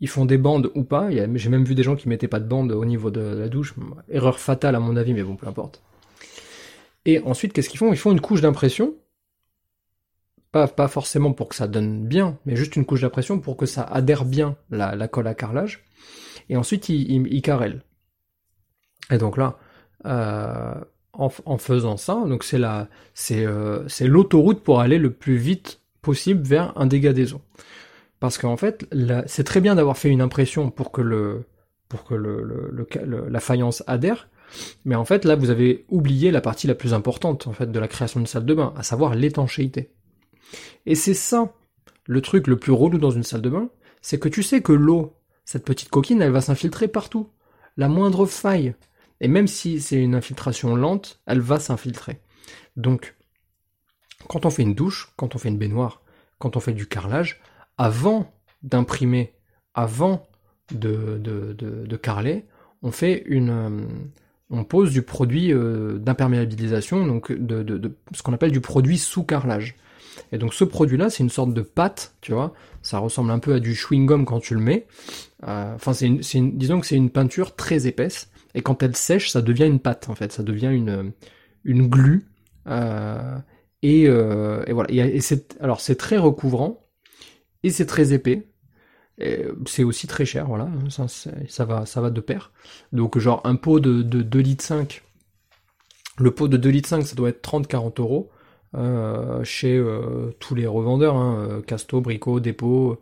[0.00, 1.10] ils font des bandes ou pas.
[1.10, 3.74] J'ai même vu des gens qui mettaient pas de bandes au niveau de la douche.
[4.10, 5.82] Erreur fatale à mon avis, mais bon, peu importe.
[7.04, 7.92] Et ensuite, qu'est-ce qu'ils font?
[7.92, 8.94] Ils font une couche d'impression.
[10.50, 13.84] Pas, forcément pour que ça donne bien, mais juste une couche d'impression pour que ça
[13.84, 15.84] adhère bien la, la colle à carrelage.
[16.50, 17.82] Et ensuite, ils, ils, ils carrellent.
[19.10, 19.58] Et donc là,
[20.06, 20.74] euh,
[21.12, 22.22] en, faisant ça.
[22.26, 26.86] Donc c'est la, c'est, euh, c'est l'autoroute pour aller le plus vite possible vers un
[26.86, 27.42] dégât des eaux.
[28.20, 28.86] Parce qu'en fait,
[29.26, 31.42] c'est très bien d'avoir fait une impression pour que
[33.28, 34.28] la faïence adhère.
[34.84, 37.78] Mais en fait, là, vous avez oublié la partie la plus importante, en fait, de
[37.78, 39.90] la création d'une salle de bain, à savoir l'étanchéité.
[40.86, 41.52] Et c'est ça,
[42.06, 43.70] le truc le plus relou dans une salle de bain,
[44.02, 47.28] c'est que tu sais que l'eau, cette petite coquine, elle va s'infiltrer partout.
[47.76, 48.74] La moindre faille.
[49.22, 52.20] Et même si c'est une infiltration lente, elle va s'infiltrer.
[52.76, 53.14] Donc,
[54.28, 56.02] quand on fait une douche, quand on fait une baignoire,
[56.38, 57.40] quand on fait du carrelage,
[57.78, 58.32] avant
[58.64, 59.32] d'imprimer,
[59.74, 60.26] avant
[60.72, 62.46] de, carreler,
[62.82, 63.86] on fait une,
[64.52, 69.76] euh, pose du produit euh, d'imperméabilisation, donc de, ce qu'on appelle du produit sous carrelage.
[70.32, 72.54] Et donc ce produit-là, c'est une sorte de pâte, tu vois.
[72.82, 74.86] Ça ressemble un peu à du chewing-gum quand tu le mets.
[75.46, 78.31] Euh, enfin, disons que c'est une peinture très épaisse.
[78.54, 80.32] Et quand elle sèche, ça devient une pâte, en fait.
[80.32, 81.12] Ça devient une,
[81.64, 82.26] une glu.
[82.66, 83.38] Euh,
[83.82, 84.90] et, et, voilà.
[84.90, 86.80] Et, c'est, alors c'est très recouvrant
[87.64, 88.46] et c'est très épais.
[89.66, 92.50] C'est aussi très cher, voilà, ça, ça, va, ça va de pair.
[92.92, 95.02] Donc genre un pot de, de 2 litres 5,
[96.18, 98.30] le pot de 2 litres 5 ça doit être 30-40 euros
[98.74, 102.98] euh, chez euh, tous les revendeurs, hein, euh, Casto, Brico, Dépôt,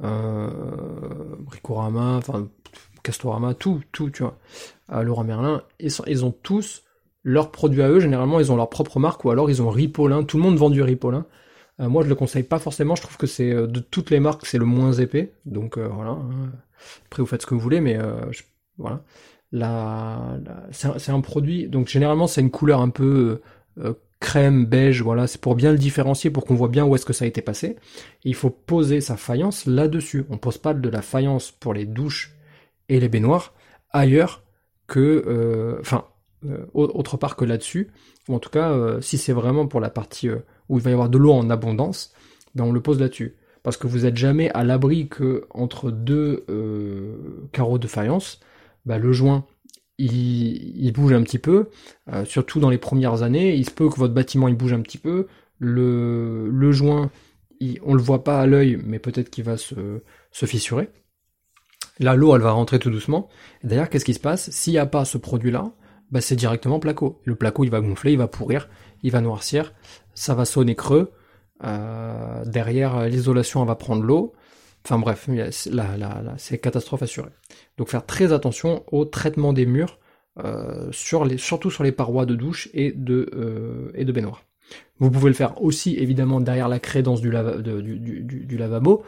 [0.00, 2.48] Bricorama, enfin
[3.02, 4.38] Castorama, tout, tout, tu vois.
[4.90, 6.82] Laurent Merlin, ils, ont tous
[7.22, 10.24] leurs produits à eux, généralement ils ont leur propre marque ou alors ils ont Ripolin,
[10.24, 11.26] tout le monde vend du Ripolin.
[11.80, 12.94] Euh, moi, je le conseille pas forcément.
[12.94, 15.32] Je trouve que c'est euh, de toutes les marques, c'est le moins épais.
[15.46, 16.10] Donc euh, voilà.
[16.10, 16.52] Hein.
[17.06, 17.98] Après, vous faites ce que vous voulez, mais
[18.78, 19.02] voilà.
[20.72, 21.68] C'est un, produit.
[21.68, 23.42] Donc généralement, c'est une couleur un peu
[24.18, 25.02] crème, beige.
[25.02, 27.28] Voilà, c'est pour bien le différencier, pour qu'on voit bien où est-ce que ça a
[27.28, 27.76] été passé.
[28.24, 30.24] il faut poser sa faïence là-dessus.
[30.30, 32.34] On pose pas de la faïence pour les douches
[32.88, 33.52] et les baignoires
[33.92, 34.42] ailleurs
[34.90, 36.04] que, enfin,
[36.74, 37.90] autre part que là-dessus.
[38.28, 40.28] Ou en tout cas, si c'est vraiment pour la partie
[40.68, 42.12] où il va y avoir de l'eau en abondance,
[42.54, 43.36] ben on le pose là-dessus.
[43.62, 48.40] Parce que vous n'êtes jamais à l'abri que entre deux euh, carreaux de faïence,
[48.86, 49.44] ben le joint
[49.98, 51.68] il, bouge un petit peu,
[52.10, 53.54] euh, surtout dans les premières années.
[53.54, 55.26] Il se peut que votre bâtiment il bouge un petit peu.
[55.58, 57.10] Le, le joint,
[57.58, 60.00] il, on le voit pas à l'œil, mais peut-être qu'il va se
[60.32, 60.88] fissurer.
[62.00, 63.28] Là, l'eau, elle va rentrer tout doucement.
[63.62, 64.50] D'ailleurs, qu'est-ce qui se passe?
[64.50, 65.70] S'il n'y a pas ce produit-là,
[66.10, 67.20] ben c'est directement placo.
[67.24, 68.68] Le placo, il va gonfler, il va pourrir,
[69.02, 69.72] il va noircir,
[70.14, 71.12] ça va sonner creux.
[71.62, 74.32] Euh, derrière, l'isolation, va prendre l'eau.
[74.84, 75.28] Enfin bref,
[75.70, 77.30] là, c'est catastrophe assurée.
[77.76, 79.98] Donc faire très attention au traitement des murs,
[80.42, 84.42] euh, surtout sur les parois de douche et de, euh, baignoire.
[84.98, 89.02] Vous pouvez le faire aussi évidemment derrière la crédence du, lavabo,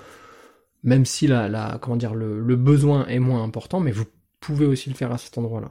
[0.82, 4.04] même si la, la comment dire, le, besoin est moins important, mais vous
[4.40, 5.68] pouvez aussi le faire à cet endroit-là.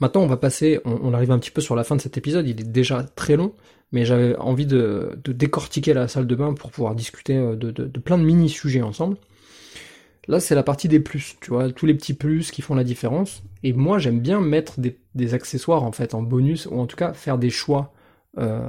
[0.00, 2.48] Maintenant, on va passer, on, arrive un petit peu sur la fin de cet épisode,
[2.48, 3.54] il est déjà très long,
[3.92, 8.18] mais j'avais envie de, décortiquer la salle de bain pour pouvoir discuter euh, de, plein
[8.18, 9.16] de mini-sujets ensemble.
[10.28, 12.84] Là, c'est la partie des plus, tu vois, tous les petits plus qui font la
[12.84, 13.42] différence.
[13.62, 17.12] Et moi, j'aime bien mettre des, accessoires, en fait, en bonus, ou en tout cas
[17.12, 17.92] faire des choix,
[18.38, 18.60] euh,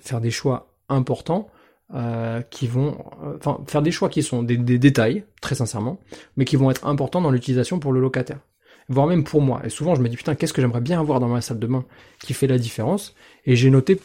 [0.00, 1.48] faire des choix importants,
[1.94, 2.98] euh, qui vont,
[3.36, 6.00] enfin, faire des choix qui sont des détails, très sincèrement,
[6.36, 8.40] mais qui vont être importants dans l'utilisation pour le locataire
[8.88, 9.62] voire même pour moi.
[9.64, 11.66] Et souvent, je me dis, putain, qu'est-ce que j'aimerais bien avoir dans ma salle de
[11.66, 11.84] bain
[12.20, 13.14] qui fait la différence?
[13.44, 14.00] Et j'ai noté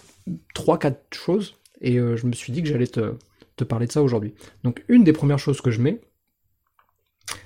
[0.54, 3.16] trois, quatre choses, et euh, je me suis dit que j'allais te,
[3.56, 4.34] te parler de ça aujourd'hui.
[4.64, 6.02] Donc, une des premières choses que je mets,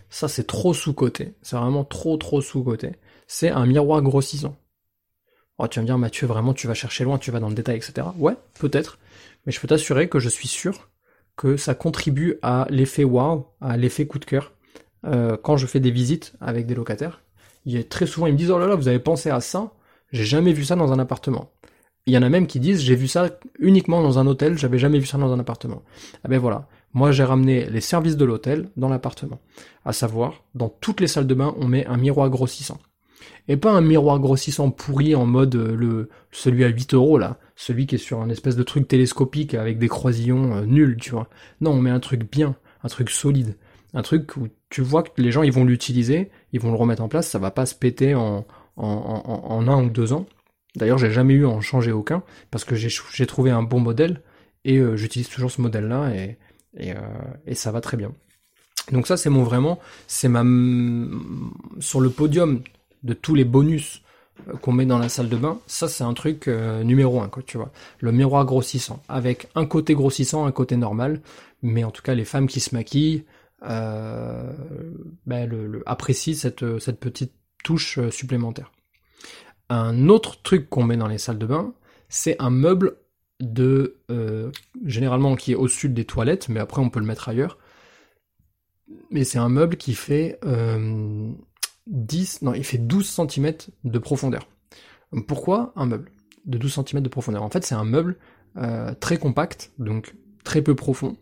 [0.10, 2.94] ça c'est trop sous-côté, c'est vraiment trop trop sous-côté,
[3.28, 4.56] c'est un miroir grossissant.
[5.58, 7.56] Oh, tu vas me dire, Mathieu, vraiment, tu vas chercher loin, tu vas dans le
[7.56, 8.08] détail, etc.
[8.18, 8.98] Ouais, peut-être,
[9.46, 10.90] mais je peux t'assurer que je suis sûr
[11.36, 14.54] que ça contribue à l'effet wow, à l'effet coup de cœur,
[15.06, 17.22] euh, quand je fais des visites avec des locataires
[17.66, 19.40] il y a très souvent, ils me disent, oh là là, vous avez pensé à
[19.42, 19.72] ça
[20.12, 21.52] J'ai jamais vu ça dans un appartement.
[22.06, 24.78] Il y en a même qui disent, j'ai vu ça uniquement dans un hôtel, j'avais
[24.78, 25.82] jamais vu ça dans un appartement.
[26.24, 26.68] Ah ben voilà.
[26.94, 29.40] Moi, j'ai ramené les services de l'hôtel dans l'appartement.
[29.84, 32.78] À savoir, dans toutes les salles de bain, on met un miroir grossissant.
[33.48, 37.38] Et pas un miroir grossissant pourri en mode euh, le celui à 8 euros là,
[37.56, 41.12] celui qui est sur un espèce de truc télescopique avec des croisillons euh, nuls, tu
[41.12, 41.30] vois.
[41.62, 43.56] Non, on met un truc bien, un truc solide,
[43.94, 47.04] un truc où tu vois que les gens ils vont l'utiliser, ils vont le remettre
[47.04, 48.46] en place, ça va pas se péter en,
[48.78, 50.26] en, un ou deux ans.
[50.76, 54.22] D'ailleurs, j'ai jamais eu à en changer aucun parce que j'ai trouvé un bon modèle
[54.66, 56.38] et euh, j'utilise toujours ce modèle-là et,
[56.80, 56.96] euh,
[57.46, 58.12] et, ça va très bien.
[58.92, 60.44] Donc ça, c'est mon vraiment, c'est ma
[61.80, 62.62] sur le podium
[63.06, 64.02] de tous les bonus
[64.50, 67.42] euh, qu'on met dans la salle de bain, ça c'est un truc numéro un, quoi,
[67.44, 67.72] tu vois.
[68.00, 71.22] Le miroir grossissant, avec un côté grossissant, un côté normal,
[71.62, 73.24] mais en tout cas les femmes qui se maquillent,
[73.64, 74.54] euh,
[75.26, 77.34] ben, le, apprécie cette, petite
[77.64, 78.72] touche euh, supplémentaire.
[79.70, 81.74] Un autre truc qu'on met dans les salles de bain,
[82.10, 82.98] c'est un meuble
[83.40, 84.52] de euh,
[84.86, 87.58] généralement qui est au sud des toilettes, mais après on peut le mettre ailleurs.
[89.10, 90.40] Mais c'est un meuble qui fait
[91.88, 94.48] 10, non, il fait 12 cm de profondeur.
[95.28, 96.12] Pourquoi un meuble
[96.46, 97.44] de 12 cm de profondeur?
[97.44, 98.18] En fait, c'est un meuble
[99.00, 101.18] très compact, donc très peu profond,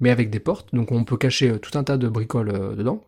[0.00, 3.02] mais avec des portes, donc on peut cacher tout un tas de bricoles dedans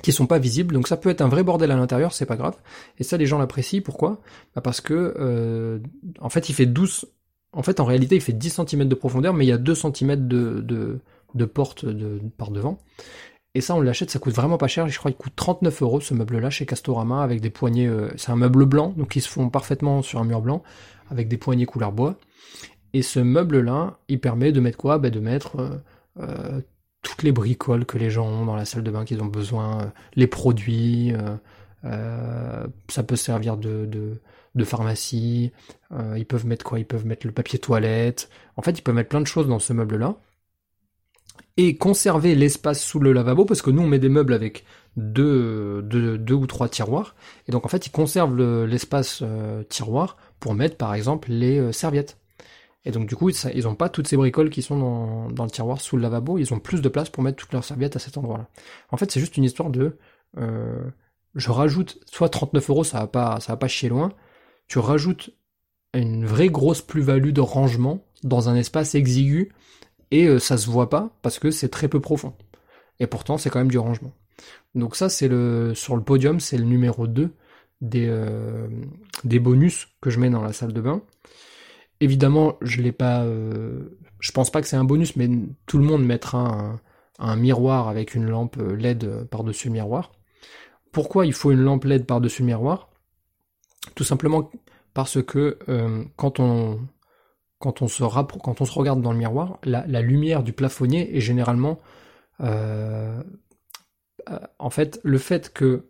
[0.00, 0.74] qui sont pas visibles.
[0.74, 2.56] Donc ça peut être un vrai bordel à l'intérieur, c'est pas grave.
[2.98, 3.82] Et ça, les gens l'apprécient.
[3.82, 4.20] Pourquoi?
[4.54, 5.78] Bah Parce que euh,
[6.20, 7.06] en fait, il fait 12.
[7.52, 9.74] En fait, en réalité, il fait 10 cm de profondeur, mais il y a 2
[9.74, 10.60] cm de,
[11.34, 11.84] de, porte
[12.38, 12.78] par devant.
[13.54, 14.88] Et ça, on l'achète, ça coûte vraiment pas cher.
[14.88, 17.86] Je crois qu'il coûte 39 euros ce meuble-là chez Castorama avec des poignées.
[17.86, 20.62] Euh, c'est un meuble blanc, donc ils se font parfaitement sur un mur blanc
[21.10, 22.18] avec des poignées couleur bois.
[22.94, 24.98] Et ce meuble-là, il permet de mettre quoi?
[24.98, 25.76] Bah, De mettre euh,
[26.20, 26.60] euh
[27.02, 29.92] toutes les bricoles que les gens ont dans la salle de bain qu'ils ont besoin,
[30.14, 31.12] les produits,
[31.82, 33.90] ça peut servir de,
[34.54, 35.50] de, pharmacie,
[36.16, 36.78] ils peuvent mettre quoi?
[36.78, 39.58] Ils peuvent mettre le papier toilette, en fait ils peuvent mettre plein de choses dans
[39.58, 40.14] ce meuble-là.
[41.56, 44.64] Et conserver l'espace sous le lavabo, parce que nous on met des meubles avec
[44.96, 47.14] deux, deux, ou trois tiroirs,
[47.46, 49.22] et donc en fait ils conservent l'espace
[49.68, 52.16] tiroir pour mettre par exemple les serviettes.
[52.84, 55.50] Et donc du coup, ils n'ont pas toutes ces bricoles qui sont dans, dans, le
[55.50, 57.98] tiroir sous le lavabo, ils ont plus de place pour mettre toutes leurs serviettes à
[57.98, 58.48] cet endroit-là.
[58.90, 59.98] En fait, c'est juste une histoire de...
[60.38, 60.82] Euh,
[61.34, 64.12] je rajoute, soit 39 euros, ça va pas, ça va pas chier loin,
[64.66, 65.30] tu rajoutes
[65.94, 69.52] une vraie grosse plus-value de rangement dans un espace exigu,
[70.12, 72.34] et euh, ça se voit pas, parce que c'est très peu profond.
[73.00, 74.12] Et pourtant, c'est quand même du rangement.
[74.76, 77.30] Donc ça, c'est le sur le podium, c'est le numéro 2
[77.80, 78.68] des, euh,
[79.24, 81.02] des bonus que je mets dans la salle de bain.
[82.00, 83.24] Évidemment, je l'ai pas.
[83.24, 85.28] Euh, je pense pas que c'est un bonus, mais
[85.66, 86.78] tout le monde mettra
[87.18, 90.12] un, miroir avec une lampe LED par-dessus le miroir.
[90.92, 92.90] Pourquoi il faut une lampe LED par-dessus le miroir?
[93.94, 94.50] Tout simplement
[94.94, 95.58] parce que
[96.16, 96.80] quand on
[97.62, 98.02] quand on se
[98.72, 101.80] regarde dans le miroir, la, lumière du plafonnier est généralement
[102.40, 103.22] euh,
[104.58, 105.86] en fait le fait que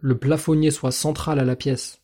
[0.00, 2.00] le plafonnier soit central à la pièce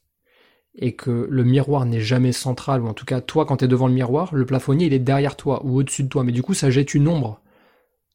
[0.81, 3.69] et que le miroir n'est jamais central, ou en tout cas, toi, quand tu es
[3.69, 6.43] devant le miroir, le plafonnier, il est derrière toi ou au-dessus de toi, mais du
[6.43, 7.41] coup, ça jette une ombre.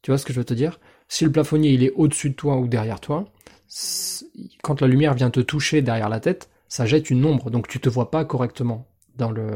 [0.00, 0.80] Tu vois ce que je veux te dire?
[1.08, 3.26] Si le plafonnier, il est au-dessus de toi ou derrière toi,
[4.62, 7.78] quand la lumière vient te toucher derrière la tête, ça jette une ombre, donc tu
[7.80, 8.86] te vois pas correctement
[9.16, 9.50] dans le...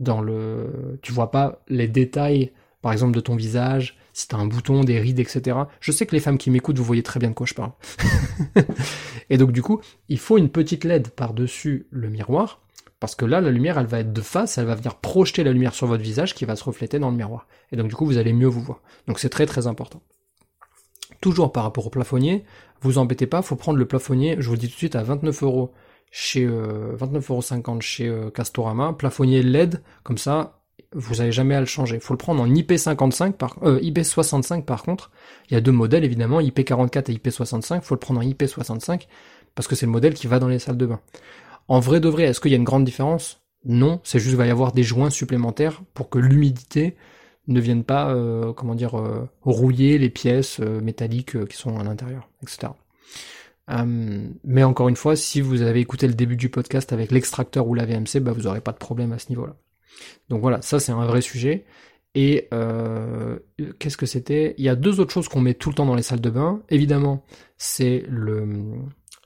[0.00, 4.46] Dans le, tu vois pas les détails, par exemple, de ton visage, si t'as un
[4.46, 5.58] bouton, des rides, etc.
[5.80, 7.72] Je sais que les femmes qui m'écoutent, vous voyez très bien de quoi je parle.
[9.30, 12.60] et donc du coup, il faut une petite LED par-dessus le miroir,
[13.00, 15.52] parce que là, la lumière, elle va être de face, elle va venir projeter la
[15.52, 17.46] lumière sur votre visage qui va se refléter dans le miroir.
[17.70, 18.80] Et donc du coup, vous allez mieux vous voir.
[19.06, 20.02] Donc c'est très très important.
[21.20, 22.44] Toujours par rapport au plafonnier,
[22.80, 25.42] vous embêtez pas, faut prendre le plafonnier, je vous dis tout de suite, à 29
[25.42, 25.72] euros
[26.10, 30.58] chez euh, 29,50€ chez euh, Castorama, plafonnier LED, comme ça,
[30.92, 31.96] vous n'avez jamais à le changer.
[31.96, 35.10] Il faut le prendre en IP55 par euh, IP65 par contre.
[35.50, 37.76] Il y a deux modèles évidemment, IP44 et IP65.
[37.76, 39.06] Il faut le prendre en IP65
[39.54, 41.00] parce que c'est le modèle qui va dans les salles de bain.
[41.68, 43.42] En vrai de vrai, est-ce qu'il y a une grande différence?
[43.64, 46.96] Non, c'est juste qu'il va y avoir des joints supplémentaires pour que l'humidité
[47.48, 52.28] ne vienne pas, euh, comment dire, euh, rouiller les pièces métalliques qui sont à l'intérieur,
[52.42, 52.68] etc.
[54.44, 57.74] mais encore une fois, si vous avez écouté le début du podcast avec l'extracteur ou
[57.74, 59.56] la VMC, bah vous n'aurez pas de problème à ce niveau-là.
[60.28, 61.64] Donc voilà, ça c'est un vrai sujet.
[62.14, 63.38] Et euh,
[63.78, 64.54] qu'est-ce que c'était?
[64.58, 66.30] Il y a deux autres choses qu'on met tout le temps dans les salles de
[66.30, 66.62] bain.
[66.70, 67.22] Évidemment,
[67.58, 68.48] c'est le,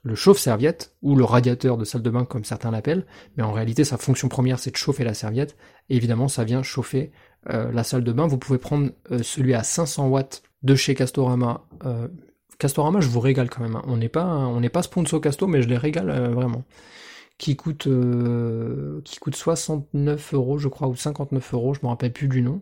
[0.02, 3.06] le chauffe-serviette ou le radiateur de salle de bain comme certains l'appellent.
[3.36, 5.56] Mais en réalité, sa fonction première, c'est de chauffer la serviette.
[5.88, 7.12] Et évidemment, ça vient chauffer
[7.50, 8.26] euh, la salle de bain.
[8.26, 11.64] Vous pouvez prendre euh, celui à 500 watts de chez Castorama.
[12.58, 13.76] Castorama, je vous régale quand même.
[13.76, 13.82] Hein.
[13.86, 16.64] On n'est pas, on n'est pas sponsor Casto, mais je les régale vraiment.
[17.38, 22.12] Qui coûte euh, qui coûte 69 euros je crois ou 59 euros je me rappelle
[22.12, 22.60] plus du nom.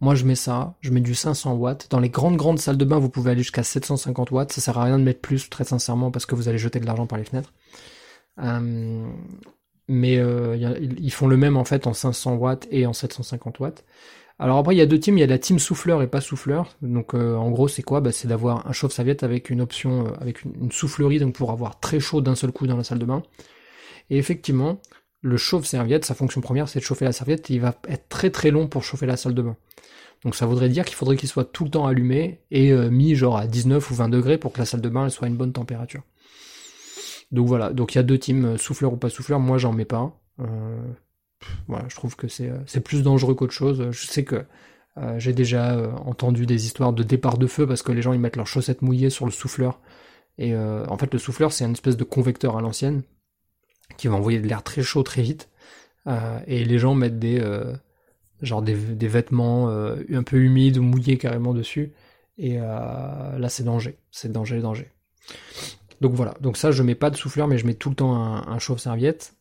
[0.00, 1.86] Moi je mets ça je mets du 500 watts.
[1.90, 4.52] Dans les grandes grandes salles de bain vous pouvez aller jusqu'à 750 watts.
[4.52, 6.86] Ça sert à rien de mettre plus très sincèrement parce que vous allez jeter de
[6.86, 7.52] l'argent par les fenêtres.
[8.40, 9.08] Euh,
[9.86, 10.56] mais euh,
[10.98, 13.84] ils font le même en fait en 500 watts et en 750 watts
[14.40, 16.20] alors après il y a deux teams, il y a la team souffleur et pas
[16.20, 16.74] souffleur.
[16.82, 18.00] Donc en gros c'est quoi?
[18.00, 22.00] Bah, C'est d'avoir un chauffe-serviette avec une option, avec une, soufflerie, donc pour avoir très
[22.00, 23.22] chaud d'un seul coup dans la salle de bain.
[24.08, 24.80] Et effectivement,
[25.22, 28.30] le chauffe-serviette, sa fonction première, c'est de chauffer la serviette, et il va être très
[28.30, 29.56] très long pour chauffer la salle de bain.
[30.24, 33.14] Donc ça voudrait dire qu'il faudrait qu'il soit tout le temps allumé et euh, mis
[33.14, 35.36] genre à 19 ou 20 degrés pour que la salle de bain soit à une
[35.36, 36.02] bonne température.
[37.30, 39.72] Donc voilà, donc il y a deux teams, euh, souffleur ou pas souffleur, moi j'en
[39.72, 40.14] mets pas.
[41.42, 43.90] Euh, voilà, je trouve que c'est, c'est plus dangereux qu'autre chose.
[43.90, 44.44] Je sais que
[45.16, 48.36] j'ai déjà entendu des histoires de départ de feu parce que les gens ils mettent
[48.36, 49.80] leurs chaussettes mouillées sur le souffleur.
[50.36, 53.02] Et en fait le souffleur c'est une espèce de convecteur à l'ancienne
[53.96, 55.48] qui va envoyer de l'air très chaud très vite.
[56.06, 57.74] Euh, et les gens mettent des euh,
[58.40, 61.92] genre des, vêtements euh, un peu humides ou mouillés carrément dessus.
[62.38, 64.90] Et là c'est danger, c'est danger, danger.
[66.00, 68.14] Donc voilà, donc ça je mets pas de souffleur mais je mets tout le temps
[68.14, 69.34] un, chauffe-serviette.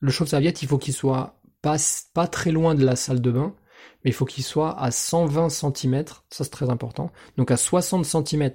[0.00, 3.54] Le chauffe-serviette il faut qu'il soit pas, très loin de la salle de bain.
[4.04, 8.04] mais il faut qu'il soit à 120 cm, ça c'est très important, donc à 60
[8.04, 8.52] cm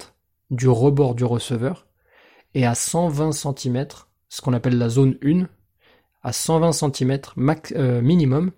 [0.51, 1.87] du rebord du receveur,
[2.53, 3.87] et à 120 cm,
[4.29, 5.47] ce qu'on appelle la zone 1,
[6.23, 8.51] à 120 cm max, euh, minimum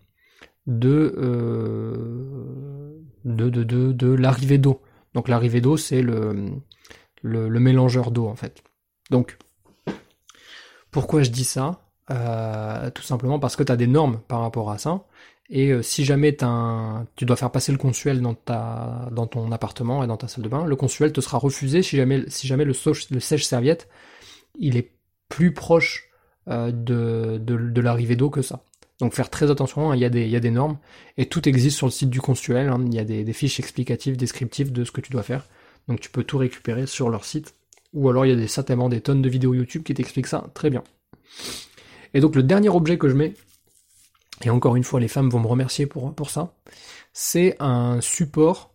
[0.68, 4.82] de, euh, de, l'arrivée d'eau.
[5.14, 6.52] Donc l'arrivée d'eau, c'est le,
[7.22, 8.64] le, le, mélangeur d'eau en fait.
[9.10, 9.38] Donc,
[10.92, 11.85] pourquoi je dis ça?
[12.12, 15.06] Euh, Tout simplement parce que tu as des normes par rapport à ça.
[15.49, 19.51] Et euh, si jamais un, tu dois faire passer le consuel dans, ta, dans ton
[19.51, 22.47] appartement et dans ta salle de bain, le consuel te sera refusé si jamais, si
[22.47, 23.88] jamais le, sèche-serviette
[24.58, 24.91] il est
[25.30, 26.10] plus proche
[26.47, 28.64] euh, de, de, l'arrivée d'eau que ça.
[28.99, 30.78] Donc faire très attention, hein, il, y a des, y a des normes,
[31.18, 33.60] et tout existe sur le site du consuel, hein, il y a des, des, fiches
[33.60, 35.45] explicatives, descriptives de ce que tu dois faire.
[35.88, 37.53] Donc tu peux tout récupérer sur leur site,
[37.93, 40.49] ou alors il y a des, certainement des tonnes de vidéos YouTube qui t'expliquent ça
[40.53, 40.84] très bien.
[42.16, 43.36] Et donc le dernier objet que je mets,
[44.43, 46.55] et encore une fois les femmes vont me remercier pour, ça,
[47.13, 48.74] c'est un support,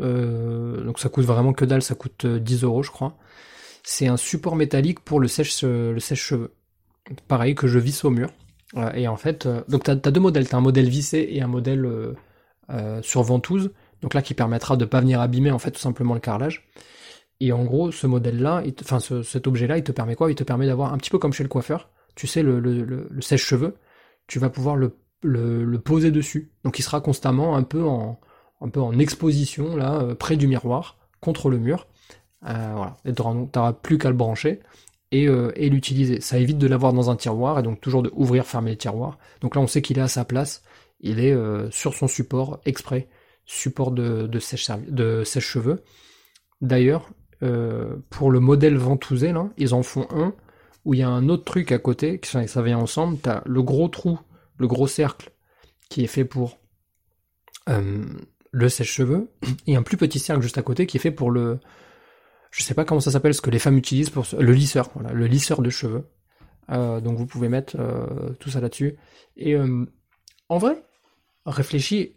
[0.00, 3.16] euh, donc ça coûte vraiment que dalle, ça coûte 10 euh, euros je crois,
[3.84, 6.52] c'est un support métallique pour le le sèche-cheveux.
[7.28, 8.30] Pareil que je visse au mur.
[8.94, 11.42] Et en fait, euh, donc tu as, deux modèles, tu as un modèle vissé et
[11.42, 12.14] un modèle euh,
[12.70, 13.70] euh, sur ventouse,
[14.00, 16.68] donc là qui permettra de pas venir abîmer en fait tout simplement le carrelage.
[17.40, 20.30] Et en gros, ce modèle-là, enfin cet objet-là, il te permet quoi?
[20.30, 23.76] Il te permet d'avoir un petit peu comme chez le coiffeur, tu sais, le, sèche-cheveux,
[24.26, 26.52] tu vas pouvoir le, poser dessus.
[26.64, 28.18] Donc il sera constamment un peu en,
[28.98, 31.86] exposition, là, près du miroir, contre le mur.
[32.42, 32.96] voilà.
[33.04, 34.60] Et tu n'auras plus qu'à le brancher.
[35.12, 36.20] Euh, et, l'utiliser.
[36.20, 39.18] Ça évite de l'avoir dans un tiroir et donc toujours de ouvrir, fermer le tiroir.
[39.40, 40.62] Donc là, on sait qu'il est à sa place.
[41.00, 43.08] Il est euh, sur son support exprès,
[43.44, 45.82] support de, sèche-cheveux.
[46.60, 47.10] D'ailleurs,
[47.42, 50.32] euh, pour le modèle ventousé, là, ils en font un
[50.84, 53.18] où il y a un autre truc à côté, qui ça vient ensemble.
[53.22, 54.18] Tu as le gros trou,
[54.56, 55.32] le gros cercle
[55.88, 56.58] qui est fait pour
[58.52, 59.30] le sèche-cheveux
[59.66, 61.60] et un plus petit cercle juste à côté qui est fait pour le,
[62.50, 65.26] je sais pas comment ça s'appelle, ce que les femmes utilisent pour le lisseur, le
[65.26, 66.08] lisseur de cheveux.
[66.70, 68.96] Euh, donc vous pouvez mettre euh, tout ça là-dessus.
[69.36, 69.86] Et euh,
[70.48, 70.82] en vrai,
[71.46, 72.16] réfléchis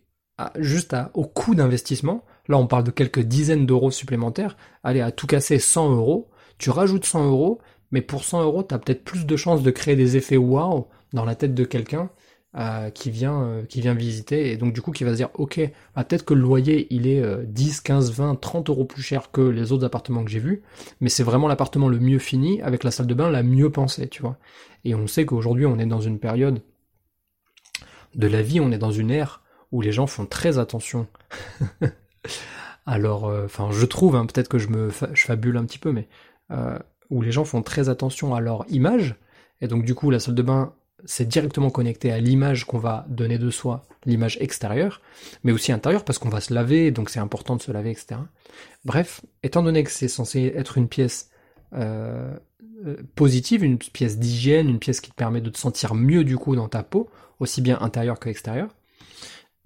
[0.58, 2.26] juste au coût d'investissement.
[2.48, 4.58] Là, on parle de quelques dizaines d'euros supplémentaires.
[4.84, 6.30] Allez, à tout casser 100 euros.
[6.58, 7.62] Tu rajoutes 100 euros,
[7.94, 10.88] mais pour 100 euros, tu as peut-être plus de chances de créer des effets wow
[11.14, 12.10] dans la tête de quelqu'un
[12.58, 15.30] euh, qui vient euh, qui vient visiter et donc du coup qui va se dire
[15.36, 15.60] ok
[15.96, 19.42] bah, peut-être que le loyer il est 10, 15, 20, 30 euros plus cher que
[19.42, 20.64] les autres appartements que j'ai vus
[21.02, 24.08] mais c'est vraiment l'appartement le mieux fini avec la salle de bain la mieux pensée
[24.08, 24.38] tu vois.
[24.86, 26.62] Et on sait qu'aujourd'hui on est dans une période
[28.16, 31.08] de la vie on est dans une ère où les gens font très attention.
[32.86, 35.92] Alors euh, enfin je trouve hein, peut-être que je me je fabule un petit peu
[35.92, 36.08] mais
[37.14, 39.16] où les gens font très attention à leur image
[39.62, 40.74] et donc du coup la salle de bain
[41.06, 45.02] c'est directement connecté à l'image qu'on va donner de soi, l'image extérieure,
[45.44, 48.22] mais aussi intérieure parce qu'on va se laver, donc c'est important de se laver, etc.
[48.86, 51.30] Bref, étant donné que c'est censé être une pièce
[51.74, 52.34] euh,
[52.86, 56.38] euh, positive, une pièce d'hygiène, une pièce qui te permet de te sentir mieux du
[56.38, 57.10] coup dans ta peau,
[57.40, 58.70] aussi bien intérieure que extérieure,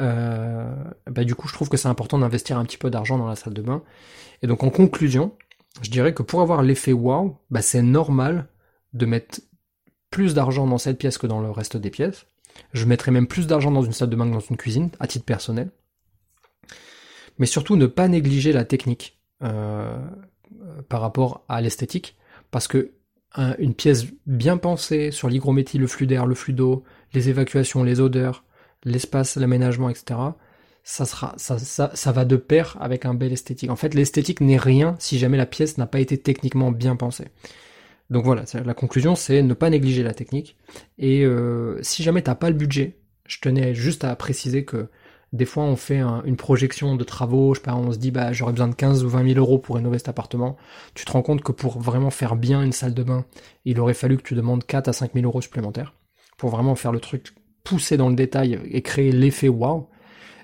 [0.01, 0.73] euh,
[1.09, 3.35] bah du coup je trouve que c'est important d'investir un petit peu d'argent dans la
[3.35, 3.83] salle de bain.
[4.41, 5.33] Et donc en conclusion,
[5.81, 8.47] je dirais que pour avoir l'effet wow, bah c'est normal
[8.93, 9.41] de mettre
[10.09, 12.25] plus d'argent dans cette pièce que dans le reste des pièces.
[12.73, 15.07] Je mettrai même plus d'argent dans une salle de bain que dans une cuisine, à
[15.07, 15.71] titre personnel.
[17.37, 19.95] Mais surtout ne pas négliger la technique euh,
[20.89, 22.17] par rapport à l'esthétique,
[22.49, 22.93] parce que
[23.59, 27.99] une pièce bien pensée sur l'hygrométrie, le flux d'air, le flux d'eau, les évacuations, les
[27.99, 28.43] odeurs,
[28.83, 30.19] l'espace, l'aménagement, etc.
[30.89, 33.69] Ça, sera, ça, ça, ça va de pair avec un bel esthétique.
[33.69, 37.25] En fait, l'esthétique n'est rien si jamais la pièce n'a pas été techniquement bien pensée.
[38.09, 40.55] Donc voilà, la conclusion c'est ne pas négliger la technique.
[40.97, 42.95] Et euh, si jamais t'as pas le budget,
[43.27, 44.87] je tenais juste à préciser que
[45.33, 48.31] des fois on fait une projection de travaux, je sais pas, on se dit bah
[48.31, 50.55] j'aurais besoin de 15 ou 20 000 euros pour rénover cet appartement.
[50.93, 53.25] Tu te rends compte que pour vraiment faire bien une salle de bain,
[53.65, 55.93] il aurait fallu que tu demandes 4 à 5 000 euros supplémentaires
[56.37, 57.33] pour vraiment faire le truc
[57.65, 59.89] pousser dans le détail et créer l'effet wow.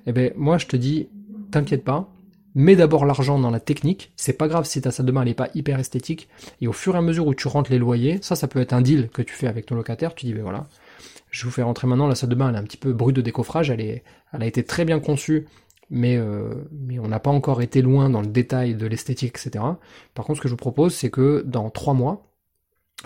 [0.06, 1.08] Eh ben moi je te dis,
[1.52, 2.10] t'inquiète pas,
[2.56, 5.30] mets d'abord l'argent dans la technique, c'est pas grave si ta salle de bain elle
[5.30, 6.30] est pas hyper esthétique,
[6.62, 8.74] et au fur et à mesure où tu rentres les loyers, ça ça peut être
[8.74, 10.68] un deal que tu fais avec ton locataire, tu dis ben voilà,
[11.30, 13.16] je vous fais rentrer maintenant la salle de bain, elle est un petit peu brute
[13.16, 15.48] de décoffrage, elle, est, elle a été très bien conçue,
[15.90, 19.64] mais, euh, mais on n'a pas encore été loin dans le détail de l'esthétique, etc.
[20.14, 22.30] Par contre ce que je vous propose c'est que dans trois mois,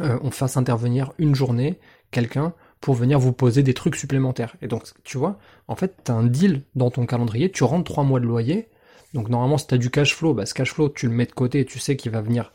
[0.02, 1.80] euh, on fasse intervenir une journée
[2.12, 4.56] quelqu'un pour venir vous poser des trucs supplémentaires.
[4.62, 7.92] Et donc, tu vois, en fait, tu as un deal dans ton calendrier, tu rentres
[7.92, 8.70] trois mois de loyer,
[9.14, 11.26] donc normalement, si tu as du cash flow, bah, ce cash flow, tu le mets
[11.26, 12.52] de côté et tu sais qu'il va venir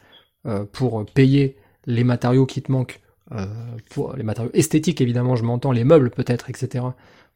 [0.47, 1.57] euh, pour payer
[1.87, 3.01] les matériaux qui te manquent,
[3.33, 3.47] euh,
[3.91, 6.85] pour les matériaux esthétiques évidemment, je m'entends, les meubles peut-être, etc.,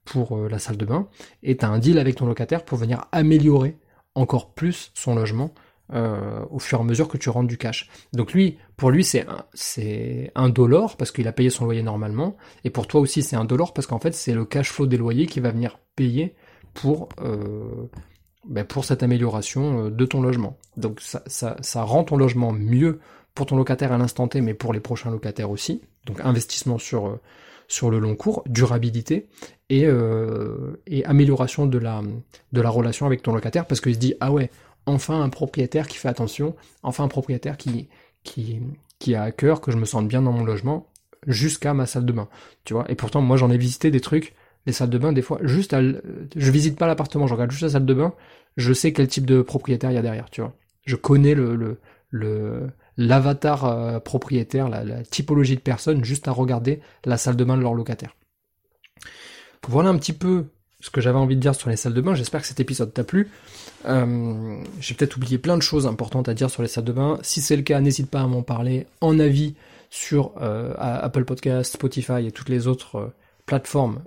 [0.04, 1.08] pour la salle de bain,
[1.42, 3.76] et tu as un deal avec ton locataire pour venir améliorer
[4.14, 5.52] encore plus son logement
[5.92, 7.88] euh, au fur et à mesure que tu rentres du cash.
[8.12, 11.82] Donc lui, pour lui, c'est un, c'est un dollar parce qu'il a payé son loyer
[11.82, 14.86] normalement, et pour toi aussi, c'est un dollar parce qu'en fait, c'est le cash flow
[14.86, 16.34] des loyers qui va venir payer
[16.74, 17.88] pour euh,
[18.48, 20.56] ben pour cette amélioration euh, de ton logement.
[20.76, 23.00] Donc ça, ça, ça rend ton logement mieux
[23.34, 25.82] pour ton locataire à l'instant T, mais pour les prochains locataires aussi.
[26.06, 27.20] Donc investissement sur euh,
[27.68, 29.28] sur le long cours, durabilité
[29.70, 32.02] et, euh, et amélioration de la
[32.52, 34.50] de la relation avec ton locataire parce qu'il se dit ah ouais
[34.86, 37.88] enfin un propriétaire qui fait attention, enfin un propriétaire qui,
[38.22, 38.60] qui,
[38.98, 40.86] qui a à cœur que je me sente bien dans mon logement
[41.26, 42.28] jusqu'à ma salle de bain.
[42.64, 44.34] Tu vois, et pourtant, moi, j'en ai visité des trucs,
[44.66, 47.62] les salles de bain, des fois, juste à, je visite pas l'appartement, je regarde juste
[47.62, 48.14] la salle de bain,
[48.56, 50.54] je sais quel type de propriétaire il y a derrière, tu vois.
[50.84, 51.80] Je connais le, le,
[52.10, 57.44] le l'avatar euh, propriétaire, la, la, typologie de personne, juste à regarder la salle de
[57.44, 58.16] bain de leur locataire.
[59.68, 60.46] Voilà un petit peu
[60.80, 62.14] ce que j'avais envie de dire sur les salles de bain.
[62.14, 63.30] J'espère que cet épisode t'a plu.
[63.86, 67.18] Euh, j'ai peut-être oublié plein de choses importantes à dire sur les salles de bain.
[67.22, 69.54] Si c'est le cas, n'hésite pas à m'en parler en avis
[69.90, 73.14] sur euh, Apple Podcast, Spotify et toutes les autres euh,
[73.46, 74.00] plateformes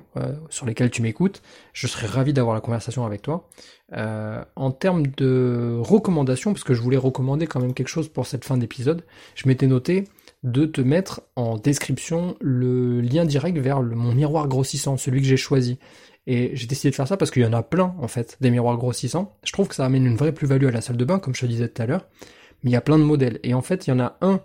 [0.49, 1.41] sur lesquelles tu m'écoutes.
[1.71, 3.47] Je serais ravi d'avoir la conversation avec toi.
[3.93, 8.43] en termes de recommandations, parce que je voulais recommander quand même quelque chose pour cette
[8.43, 9.01] fin d'épisode,
[9.35, 10.03] je m'étais noté
[10.43, 15.37] de te mettre en description le lien direct vers mon miroir grossissant, celui que j'ai
[15.37, 15.79] choisi.
[16.27, 18.51] Et j'ai décidé de faire ça parce qu'il y en a plein, en fait, des
[18.51, 19.37] miroirs grossissants.
[19.43, 21.41] Je trouve que ça amène une vraie plus-value à la salle de bain, comme je
[21.41, 22.07] te disais tout à l'heure.
[22.63, 23.39] Mais il y a plein de modèles.
[23.43, 24.41] Et en fait, il y en a un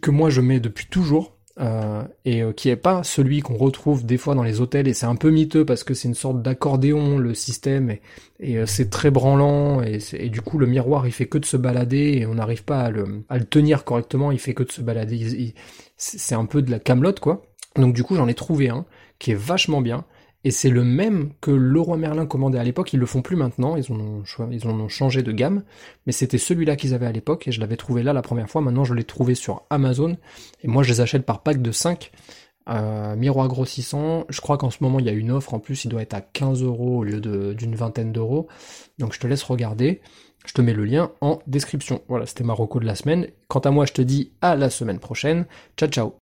[0.00, 4.04] que moi je mets depuis toujours, euh, et euh, qui est pas celui qu'on retrouve
[4.04, 6.42] des fois dans les hôtels, et c'est un peu miteux parce que c'est une sorte
[6.42, 7.96] d'accordéon, le système,
[8.40, 11.46] et, euh, c'est très branlant, et, et, du coup le miroir il fait que de
[11.46, 14.64] se balader, et on n'arrive pas à le, à le, tenir correctement, il fait que
[14.64, 15.54] de se balader.
[15.96, 17.46] C'est un peu de la camelote, quoi.
[17.76, 18.84] Donc du coup j'en ai trouvé un
[19.18, 20.04] qui est vachement bien,
[20.46, 23.74] et c'est le même que Leroy Merlin commandait à l'époque, ils le font plus maintenant,
[23.74, 24.22] ils ont,
[24.52, 25.64] ils ont changé de gamme,
[26.06, 28.60] mais c'était celui-là qu'ils avaient à l'époque, et je l'avais trouvé là la première fois,
[28.60, 30.16] maintenant je l'ai trouvé sur Amazon,
[30.62, 32.12] et moi je les achète par pack de 5,
[32.68, 35.84] euh, miroir grossissant, je crois qu'en ce moment il y a une offre, en plus
[35.84, 38.46] il doit être à 15 euros au lieu d'une vingtaine d'euros,
[39.00, 40.00] donc je te laisse regarder,
[40.46, 42.02] je te mets le lien en description.
[42.06, 43.26] Voilà, c'était ma reco de la semaine.
[43.48, 45.46] Quant à moi, je te dis à la semaine prochaine.
[45.76, 46.18] Ciao ciao